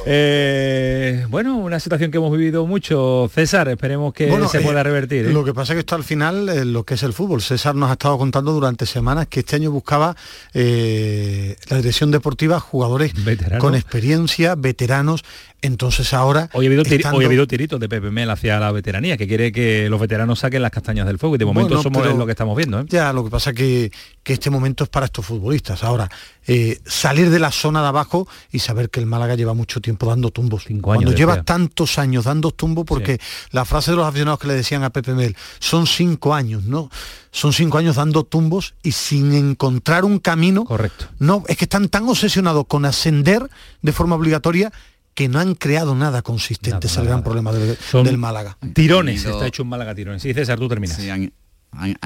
[0.06, 5.28] Eh, bueno, una situación que hemos vivido mucho, César, esperemos que se eh, pueda revertir.
[5.28, 5.30] ¿eh?
[5.32, 7.42] Lo que pasa es que esto al final lo que es el fútbol.
[7.42, 10.18] César nos ha estado contando durante semanas que este año buscaba
[10.54, 13.14] la dirección deportiva jugadores
[13.60, 15.24] con experiencia, veteranos
[15.62, 16.50] entonces ahora...
[16.54, 20.40] Hoy ha, habido tiritos de Pepe Mel hacia la veteranía, que quiere que los veteranos
[20.40, 22.80] saquen las castañas del fuego y de momento somos lo que estamos viendo.
[22.80, 22.86] ¿eh?
[22.88, 23.92] Ya, lo que pasa que,
[24.24, 25.84] que este momento es para estos futbolistas.
[25.84, 26.10] Ahora,
[26.48, 30.08] eh, salir de la zona de abajo y saber que el Málaga lleva mucho tiempo
[30.08, 30.64] dando tumbos.
[30.66, 33.20] Cinco años Cuando lleva tantos años dando tumbos, porque
[33.52, 36.90] la frase de los aficionados que le decían a Pepe Mel, son cinco años, ¿no?
[37.32, 40.66] Son cinco años dando tumbos y sin encontrar un camino.
[40.66, 41.06] Correcto.
[41.20, 43.48] No, es que están tan obsesionados con ascender
[43.84, 44.72] de forma obligatoria
[45.14, 48.58] que no han creado nada consistente, es el gran problema del, Málaga.
[48.74, 50.22] Tirones, está hecho un Málaga tirones.
[50.22, 50.98] Sí, César, tú terminas.
[50.98, 51.34] Sí, han,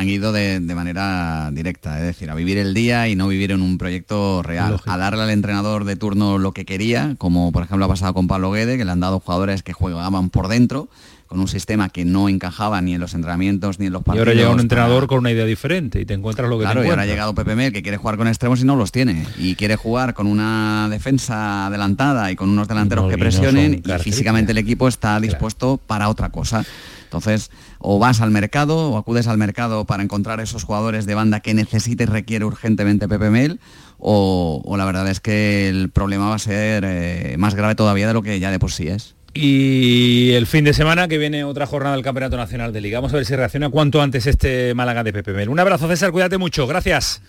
[0.03, 3.77] ido de, manera directa, es decir, a vivir el día y no vivir en un
[3.77, 7.89] proyecto real, a darle al entrenador de turno lo que quería, como por ejemplo ha
[7.89, 10.89] pasado con Pablo Guede, que le han dado jugadores que jugaban por dentro,
[11.27, 14.27] con un sistema que no encajaba ni en los entrenamientos ni en los partidos.
[14.27, 16.83] Y ahora llega un entrenador con una idea diferente y te encuentras lo que claro,
[16.83, 19.25] y ahora ha llegado Pepe Mel que quiere jugar con extremos y no los tiene.
[19.37, 24.51] Y quiere jugar con una defensa adelantada y con unos delanteros que presionen y, físicamente
[24.51, 26.63] el equipo está dispuesto para otra cosa.
[27.05, 27.49] Entonces,
[27.79, 31.53] o vas al mercado o acudes al mercado para encontrar esos jugadores de banda que
[31.53, 33.59] necesite y requiere urgentemente Pepe Mel,
[33.97, 38.13] o, la verdad es que el problema va a ser eh, más grave todavía de
[38.13, 39.14] lo que ya de por sí es.
[39.37, 42.99] Y el fin de semana que viene otra jornada del Campeonato Nacional de Liga.
[42.99, 45.49] Vamos a ver si reacciona cuanto antes este Málaga de Pepe Mel.
[45.49, 47.21] Un abrazo César, cuídate mucho, gracias.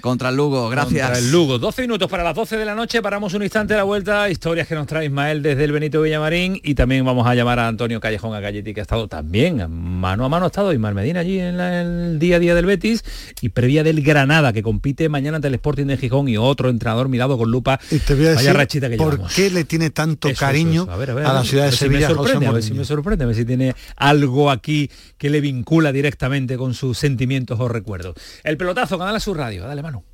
[0.00, 1.08] contra el Lugo, gracias.
[1.08, 1.58] Contra el Lugo.
[1.58, 4.68] 12 minutos para las 12 de la noche, paramos un instante a la vuelta, historias
[4.68, 7.98] que nos trae Ismael desde el Benito Villamarín y también vamos a llamar a Antonio
[7.98, 11.40] Callejón a Galletti que ha estado también mano a mano ha estado Ismael Medina allí
[11.40, 13.02] en el día a día del Betis
[13.40, 17.08] y previa del Granada que compite mañana ante el Sporting de Gijón y otro entrenador
[17.08, 17.80] mirado con lupa.
[17.90, 21.72] Y te voy a decir ¿por qué le tiene tanto cariño a, la ciudad de
[21.72, 22.08] Sevilla?
[22.08, 25.40] me sorprende, a ver si me sorprende, a ver si tiene algo aquí que le
[25.40, 28.14] vincula directamente con sus sentimientos o recuerdos.
[28.44, 30.04] El pelotazo, Canal Sur Radio, dale mano.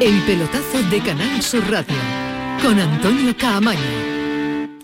[0.00, 1.96] El pelotazo de Canal Sur Radio
[2.62, 3.80] con Antonio Caamaño.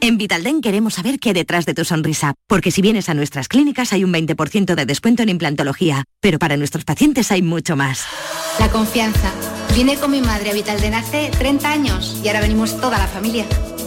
[0.00, 3.92] En Vitalden queremos saber qué detrás de tu sonrisa, porque si vienes a nuestras clínicas
[3.92, 8.04] hay un 20% de descuento en implantología, pero para nuestros pacientes hay mucho más.
[8.58, 9.32] La confianza.
[9.74, 13.46] Vine con mi madre a Vitalden hace 30 años y ahora venimos toda la familia.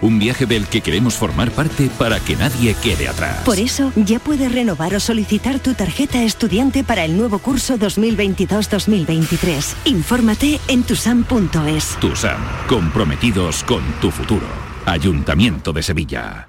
[0.00, 3.42] un viaje del que queremos formar parte para que nadie quede atrás.
[3.44, 9.74] Por eso ya puedes renovar o solicitar tu tarjeta estudiante para el nuevo curso 2022-2023.
[9.86, 11.96] Infórmate en tusam.es.
[12.00, 14.46] TUSAM, comprometidos con tu futuro.
[14.86, 16.48] Ayuntamiento de Sevilla.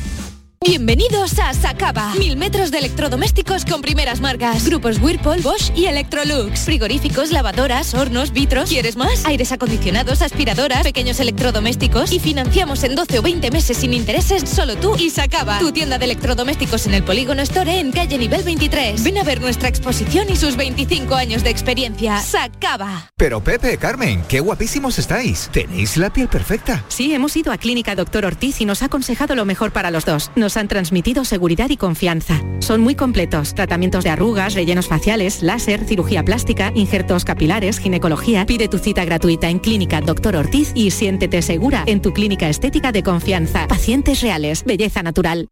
[0.63, 2.13] Bienvenidos a Sacaba.
[2.19, 4.63] Mil metros de electrodomésticos con primeras marcas.
[4.63, 6.59] Grupos Whirlpool, Bosch y Electrolux.
[6.59, 8.69] Frigoríficos, lavadoras, hornos, vitros.
[8.69, 9.25] ¿Quieres más?
[9.25, 12.11] Aires acondicionados, aspiradoras, pequeños electrodomésticos.
[12.11, 15.57] Y financiamos en 12 o 20 meses sin intereses solo tú y Sacaba.
[15.57, 19.03] Tu tienda de electrodomésticos en el Polígono Store en calle nivel 23.
[19.03, 22.19] Ven a ver nuestra exposición y sus 25 años de experiencia.
[22.19, 23.09] Sacaba.
[23.17, 25.49] Pero Pepe, Carmen, qué guapísimos estáis.
[25.51, 26.85] Tenéis la piel perfecta.
[26.87, 30.05] Sí, hemos ido a Clínica Doctor Ortiz y nos ha aconsejado lo mejor para los
[30.05, 32.41] dos han transmitido seguridad y confianza.
[32.59, 33.53] Son muy completos.
[33.53, 38.45] Tratamientos de arrugas, rellenos faciales, láser, cirugía plástica, injertos capilares, ginecología.
[38.45, 42.91] Pide tu cita gratuita en Clínica Doctor Ortiz y siéntete segura en tu clínica estética
[42.91, 43.67] de confianza.
[43.67, 45.47] Pacientes reales, belleza natural.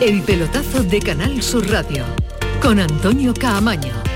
[0.00, 2.04] El pelotazo de Canal Sur Radio
[2.62, 4.11] con Antonio Caamaño.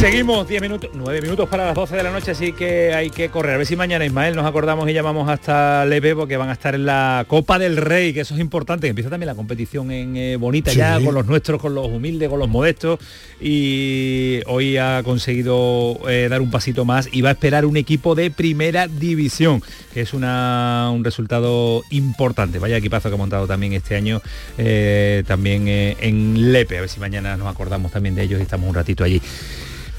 [0.00, 3.28] Seguimos 10 minutos, 9 minutos para las 12 de la noche, así que hay que
[3.28, 3.56] correr.
[3.56, 6.74] A ver si mañana Ismael nos acordamos y llamamos hasta Lepe porque van a estar
[6.74, 8.88] en la Copa del Rey, que eso es importante.
[8.88, 12.38] Empieza también la competición en eh, Bonita ya, con los nuestros, con los humildes, con
[12.38, 12.98] los modestos.
[13.42, 18.14] Y hoy ha conseguido eh, dar un pasito más y va a esperar un equipo
[18.14, 22.58] de primera división, que es una, un resultado importante.
[22.58, 24.22] Vaya equipazo que ha montado también este año,
[24.56, 26.78] eh, también en Lepe.
[26.78, 29.20] A ver si mañana nos acordamos también de ellos y estamos un ratito allí.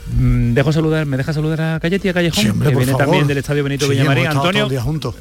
[0.07, 2.59] Mm, dejo saludar, ¿me deja saludar a Calletti a Callejón?
[2.59, 4.27] que viene también del Estadio Benito Villamarín.
[4.27, 4.67] Antonio.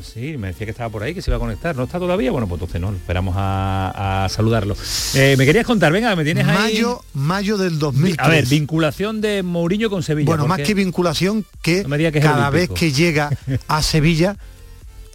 [0.02, 1.76] Sí, me decía que estaba por ahí, que se iba a conectar.
[1.76, 2.30] ¿No está todavía?
[2.30, 4.76] Bueno, pues entonces no, esperamos a, saludarlo.
[5.14, 6.56] Eh, me querías contar, venga, me tienes ahí.
[6.56, 8.26] Mayo, mayo del 2003.
[8.26, 10.26] A ver, vinculación de Mourinho con Sevilla.
[10.26, 11.84] Bueno, más que vinculación, que,
[12.20, 13.30] cada vez que llega
[13.68, 14.36] a Sevilla,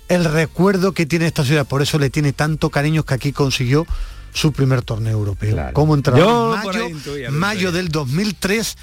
[0.09, 3.85] el recuerdo que tiene esta ciudad, por eso le tiene tanto cariño que aquí consiguió
[4.33, 5.69] su primer torneo europeo.
[5.73, 6.55] ¿Cómo entró?
[6.55, 6.89] Mayo,
[7.31, 8.75] mayo del 2003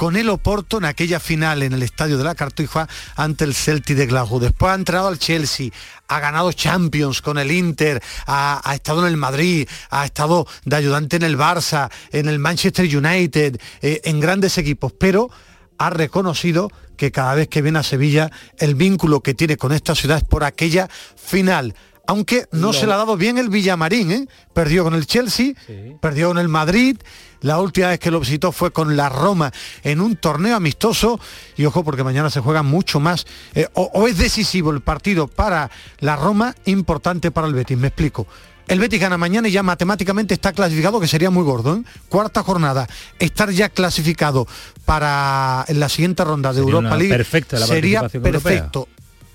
[0.00, 3.98] con el Oporto en aquella final en el estadio de la Cartuja ante el Celtic
[3.98, 4.40] de Glasgow.
[4.40, 5.68] Después ha entrado al Chelsea,
[6.08, 11.16] ha ganado Champions con el Inter, ha, estado en el Madrid, ha estado de ayudante
[11.16, 15.28] en el Barça, en el Manchester United, eh, en grandes equipos, pero
[15.76, 19.94] ha reconocido que cada vez que viene a Sevilla el vínculo que tiene con esta
[19.94, 21.74] ciudad es por aquella final
[22.10, 24.26] aunque no se le ha dado bien el Villamarín, ¿eh?
[24.52, 25.52] perdió con el Chelsea,
[26.00, 26.96] perdió con el Madrid,
[27.40, 29.52] la última vez que lo visitó fue con la Roma
[29.84, 31.20] en un torneo amistoso
[31.56, 35.70] y ojo porque mañana se juega mucho más eh, o, es decisivo el partido para
[36.00, 38.26] la Roma, importante para el Betis, me explico.
[38.66, 41.76] El Betis gana mañana y ya matemáticamente está clasificado, que sería muy gordo.
[41.76, 41.82] ¿eh?
[42.08, 42.88] Cuarta jornada,
[43.20, 44.48] estar ya clasificado
[44.84, 47.24] para la siguiente ronda de Europa League
[47.66, 48.88] sería perfecto.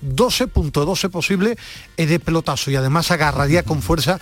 [0.06, 1.56] 12.12 posible
[1.96, 4.18] es de pelotazo y además agarraría con fuerza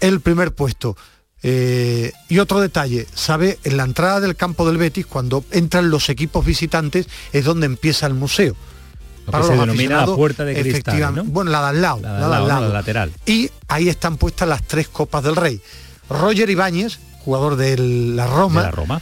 [0.00, 0.96] el primer puesto.
[1.42, 6.08] Eh, y otro detalle, sabe, en la entrada del campo del Betis, cuando entran los
[6.08, 8.54] equipos visitantes, es donde empieza el museo.
[9.30, 12.72] para se denomina la puerta de cristal, Bueno, la de al lado, la, al lado,
[12.72, 13.12] lateral.
[13.24, 15.62] Y ahí están puestas las tres copas del Rey.
[16.10, 19.00] Roger Ibáñez, jugador de la Roma, la Roma.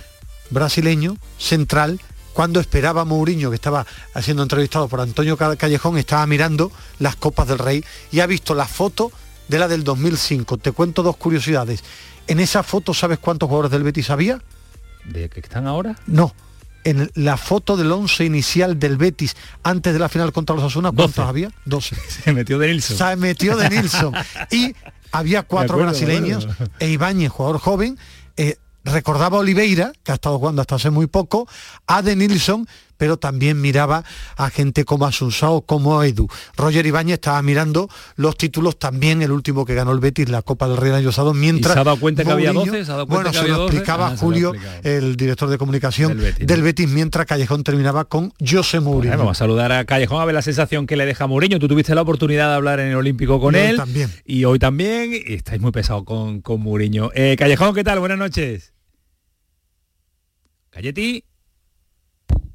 [0.51, 1.99] brasileño, central,
[2.39, 3.85] cuando esperaba Mourinho, que estaba
[4.23, 6.71] siendo entrevistado por Antonio Callejón, estaba mirando
[7.01, 9.11] las Copas del Rey y ha visto la foto
[9.49, 10.57] de la del 2005.
[10.59, 11.83] Te cuento dos curiosidades.
[12.29, 14.41] En esa foto, ¿sabes cuántos jugadores del Betis había?
[15.05, 15.99] ¿De que están ahora?
[16.07, 16.33] No.
[16.85, 19.35] En la foto del once inicial del Betis
[19.65, 21.51] antes de la final contra los Asuna, ¿cuántos había?
[21.65, 21.97] 12.
[22.25, 22.97] Se metió de Nilsson.
[22.99, 24.15] Se metió de Nilsson.
[24.53, 24.77] y
[25.11, 26.47] había cuatro brasileños
[26.79, 27.99] e Ibáñez, jugador joven,
[28.37, 28.59] eh,
[28.89, 31.49] recordaba a Oliveira, que ha estado jugando hasta hace muy poco,
[31.87, 32.67] a De Nilsson,
[32.99, 34.05] pero también miraba
[34.37, 36.29] a gente como Asunsao, como Edu.
[36.57, 40.69] Roger Ibáñez estaba mirando los títulos también, el último que ganó el Betis, la Copa
[40.69, 41.75] del Rey del año pasado, mientras...
[41.75, 42.85] se ha dado cuenta que había 12?
[43.07, 48.05] bueno, se lo explicaba ah, Julio, el director de comunicación del Betis, mientras Callejón terminaba
[48.05, 49.17] con José Mourinho.
[49.17, 51.59] vamos a saludar a Callejón a ver la sensación que le deja Mourinho.
[51.59, 53.77] Tú tuviste la oportunidad de hablar en el Olímpico con él.
[53.77, 54.11] también.
[54.25, 55.13] Y hoy también.
[55.13, 57.11] Y estáis muy pesado con, con Mourinho.
[57.15, 58.01] Eh, Callejón, ¿qué tal?
[58.01, 58.73] Buenas noches.
[60.79, 61.25] Cayeti.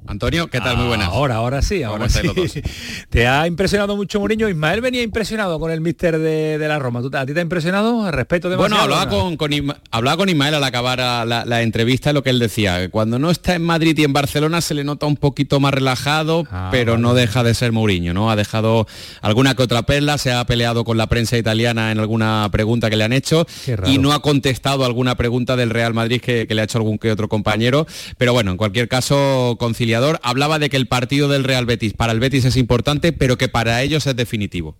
[0.06, 0.76] Antonio, ¿qué tal?
[0.76, 1.08] Muy buenas.
[1.08, 2.20] Ahora, ahora sí, ahora sí.
[3.08, 4.50] ¿Te ha impresionado mucho Mourinho?
[4.50, 7.00] Ismael venía impresionado con el míster de, la Roma.
[7.00, 8.10] ¿A ti te ha impresionado?
[8.10, 9.50] Respeto de Bueno, hablaba con, con,
[9.90, 13.30] hablaba con Ismael al acabar la, la, entrevista lo que él decía, que cuando no
[13.30, 16.98] está en Madrid y en Barcelona se le nota un poquito más relajado, ah, pero
[16.98, 18.30] no deja de ser Mourinho, ¿no?
[18.30, 18.86] Ha dejado
[19.22, 22.96] alguna que otra perla, se ha peleado con la prensa italiana en alguna pregunta que
[22.96, 23.46] le han hecho
[23.86, 26.98] y no ha contestado alguna pregunta del Real Madrid que, que le ha hecho algún
[26.98, 27.86] que otro compañero.
[28.18, 32.12] Pero bueno, en cualquier caso, conciliar hablaba de que el partido del Real Betis para
[32.12, 34.76] el Betis es importante, pero que para ellos es definitivo.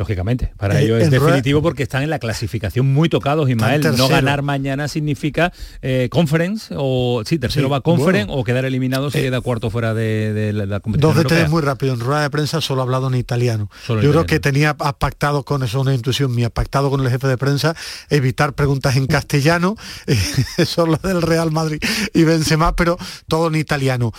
[0.00, 3.82] Lógicamente, para ellos es definitivo porque están en la clasificación muy tocados, Ismael.
[3.98, 9.18] No ganar mañana significa eh, conference, o sí, tercero va conference, o quedar eliminado si
[9.18, 11.14] eh, queda cuarto fuera de, la, competición.
[11.14, 13.68] Dos de tres muy rápido, en rueda de prensa solo ha hablado en italiano.
[13.88, 17.36] Yo creo que tenía pactado con eso, una intuición mía, pactado con el jefe de
[17.36, 17.76] prensa,
[18.08, 19.76] evitar preguntas en castellano,
[20.06, 21.78] eso es lo del Real Madrid
[22.14, 22.96] y Benzema, pero
[23.28, 24.14] todo en italiano.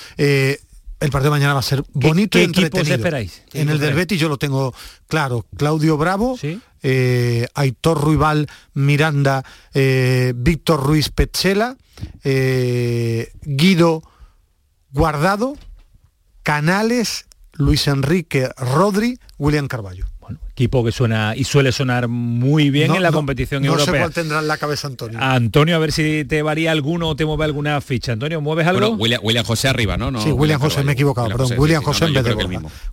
[1.02, 2.96] El partido de mañana va a ser bonito y entretenido.
[2.96, 3.42] esperáis?
[3.54, 4.74] En el del Betis yo lo tengo
[5.08, 5.48] claro.
[5.58, 6.38] Claudio Bravo,
[6.84, 9.44] eh, Aitor Ruibal Miranda,
[9.74, 11.76] eh, Víctor Ruiz Petzela,
[12.24, 14.04] eh, Guido
[14.92, 15.56] Guardado,
[16.44, 20.06] Canales, Luis Enrique Rodri, William Carballo
[20.52, 23.86] equipo que suena y suele sonar muy bien en la competición no europea.
[23.86, 25.20] No sé cuál tendrá en la cabeza Antonio.
[25.22, 28.14] Antonio, a ver si te varía alguno o te mueve alguna ficha.
[28.14, 28.90] Antonio, ¿mueves algo?
[28.92, 30.22] William, José arriba, ¿no?
[30.22, 31.54] sí, William, José, me he equivocado, perdón.
[31.58, 32.34] William José en vez de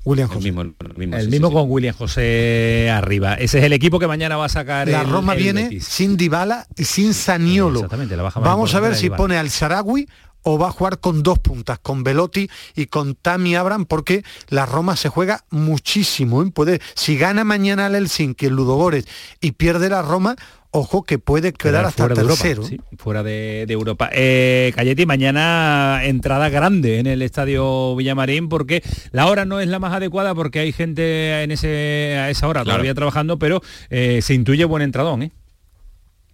[0.05, 0.49] William José.
[0.49, 3.35] El mismo, con William José arriba.
[3.35, 6.85] Ese es el equipo que mañana va a sacar La Roma viene sin Dybala y
[6.85, 7.81] sin Saniolo.
[7.81, 10.09] Exactamente, la baja Vamos a ver si pone al Sarawi
[10.43, 14.67] o va a jugar con dos puntas, con Velotti y con Tami Abram, porque la
[14.67, 16.43] Roma se juega muchísimo.
[16.43, 16.51] ¿eh?
[16.53, 19.07] Puede, si gana mañana el Helsinki, el Ludogores,
[19.41, 20.37] y pierde la Roma,
[20.71, 22.63] ojo que puede quedar, hasta fuera tercero.
[22.63, 24.11] De fuera de, Europa.
[24.13, 28.83] Eh, Cayeti, mañana entrada grande en el Estadio Villamarín porque
[29.13, 32.65] la hora no es la más adecuada porque hay gente en ese, a esa hora
[32.65, 35.23] todavía trabajando, pero eh, se intuye buen entradón.
[35.23, 35.33] ¿eh?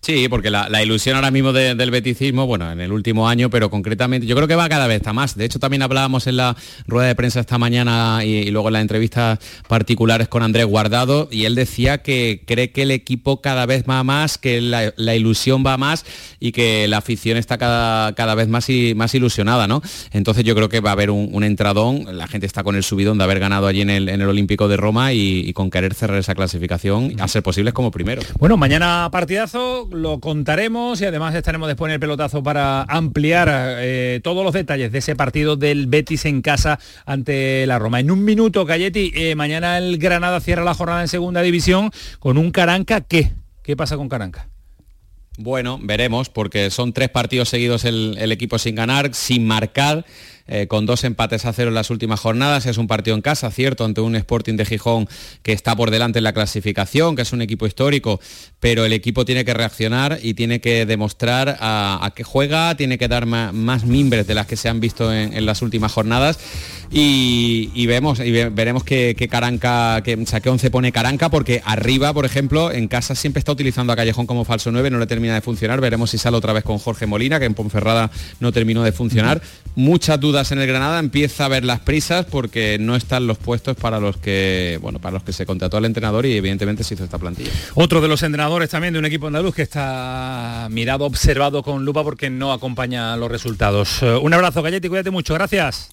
[0.04, 4.26] Sí, porque la, ilusión ahora mismo del beticismo, bueno, en el último año, pero concretamente
[4.26, 5.34] yo creo que va cada vez a más.
[5.34, 6.54] De hecho, también hablábamos en la
[6.86, 11.46] rueda de prensa esta mañana y, luego en las entrevistas particulares con Andrés Guardado, y
[11.46, 15.78] él decía que cree que el equipo cada vez va más, que la, ilusión va
[15.78, 16.04] más
[16.38, 19.80] y que la afición está cada, cada vez más, y, más ilusionada, ¿no?
[20.12, 23.16] Entonces yo creo que va a haber un, entradón, la gente está con el subidón
[23.16, 27.14] de haber ganado allí en el, Olímpico de Roma y, con querer cerrar esa clasificación,
[27.20, 28.20] a ser posible como primero.
[28.38, 34.20] Bueno, mañana partidazo lo contaremos y además estaremos después en el pelotazo para ampliar eh,
[34.22, 38.00] todos los detalles de ese partido del Betis en casa ante la Roma.
[38.00, 42.38] En un minuto, Galletti, eh, mañana el Granada cierra la jornada en segunda división con
[42.38, 43.00] un Caranca.
[43.00, 43.32] ¿Qué?
[43.62, 44.48] ¿Qué pasa con Caranca?
[45.36, 50.04] Bueno, veremos, porque son tres partidos seguidos el, equipo sin ganar, sin marcar.
[50.46, 52.66] Eh, con dos empates a cero en las últimas jornadas.
[52.66, 55.08] Es un partido en casa, cierto, ante un Sporting de Gijón
[55.42, 58.20] que está por delante en la clasificación, que es un equipo histórico,
[58.60, 63.08] pero el equipo tiene que reaccionar y tiene que demostrar a, qué juega, tiene que
[63.08, 66.38] dar más, mimbres de las que se han visto en, las últimas jornadas
[66.90, 72.70] y, vemos y veremos que, Caranca, que saque 11 pone Caranca porque arriba, por ejemplo,
[72.70, 75.80] en casa siempre está utilizando a Callejón como falso 9, no le termina de funcionar.
[75.80, 79.42] Veremos si sale otra vez con Jorge Molina, que en Ponferrada no terminó de funcionar.
[79.74, 83.76] Muchas dudas en el Granada, empieza a ver las prisas porque no están los puestos
[83.76, 87.04] para los que, bueno, para los que se contrató al entrenador y evidentemente se hizo
[87.04, 87.50] esta plantilla.
[87.74, 92.02] Otro de los entrenadores también de un equipo andaluz que está mirado, observado con lupa
[92.02, 94.02] porque no acompaña los resultados.
[94.02, 95.90] Eh, un abrazo, Galletti, cuídate mucho, gracias.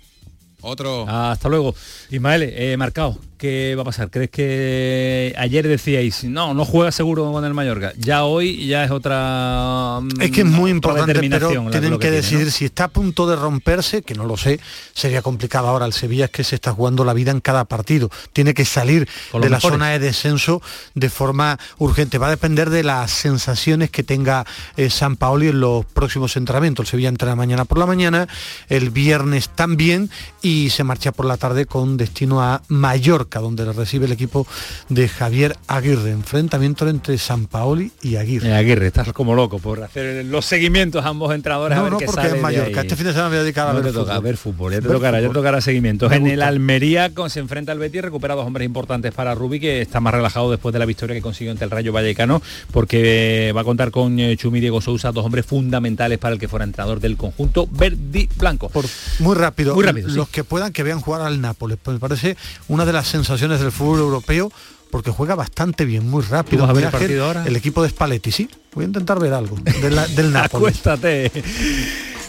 [0.62, 1.08] Otro.
[1.08, 1.74] Hasta luego.
[2.10, 3.18] Ismael, eh, marcado.
[3.42, 4.12] ¿Qué va a pasar?
[4.12, 7.92] ¿Crees que ayer decíais, no, no juega seguro con el Mallorca?
[7.98, 10.00] Ya hoy ya es otra...
[10.20, 14.04] Es que es muy importante, pero tienen que, decidir si está a punto de romperse,
[14.04, 14.60] que no lo sé,
[14.94, 15.88] sería complicado ahora.
[15.88, 18.12] El Sevilla es que se está jugando la vida en cada partido.
[18.32, 20.62] Tiene que salir de la zona de descenso
[20.94, 22.20] de forma urgente.
[22.20, 24.46] Va a depender de las sensaciones que tenga
[24.78, 26.86] eh, San Paoli en los próximos entrenamientos.
[26.86, 28.28] El Sevilla entra mañana por la mañana,
[28.70, 30.12] el viernes también
[30.44, 34.46] y se marcha por la tarde con destino a Mallorca donde le recibe el equipo
[34.90, 36.12] de Javier Aguirre.
[36.12, 38.50] Enfrentamiento entre San Paoli y Aguirre.
[38.50, 41.78] Eh, Aguirre, estás como loco por hacer los seguimientos a ambos entrenadores.
[41.78, 42.82] No, a ver no, porque es Mallorca.
[42.82, 44.74] Este fin de semana me voy a dedicar a, ver, te toca, a ver fútbol.
[44.74, 46.12] Ya te tocará, ya tocará seguimientos.
[46.12, 49.82] En el Almería con, se enfrenta al Betis, recupera dos hombres importantes para Rubi, que
[49.82, 53.62] está más relajado después de la victoria que consiguió ante el Rayo Vallecano, porque va
[53.62, 57.00] a contar con eh, Chumi Diego Sousa, dos hombres fundamentales para el que fuera entrenador
[57.00, 58.70] del conjunto verde blanco.
[58.70, 58.86] Por,
[59.20, 62.38] muy rápido, muy rápido los que puedan que vean jugar al Nápoles, pues me parece
[62.68, 64.52] una de las sensaciones del fútbol europeo
[64.90, 66.66] porque juega bastante bien, muy rápido.
[66.66, 67.46] a ver el partido ahora?
[67.46, 68.50] El equipo de Spalletti, sí.
[68.74, 69.96] Voy a intentar ver algo del
[70.34, 70.80] Nápoles.
[70.80, 71.32] Acuéstate.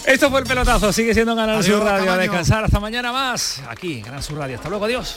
[0.07, 2.13] Esto fue el pelotazo, sigue siendo Canal Sur Radio.
[2.13, 3.63] A descansar hasta mañana más.
[3.69, 4.57] Aquí, Canal Sur Radio.
[4.57, 5.17] Hasta luego, adiós.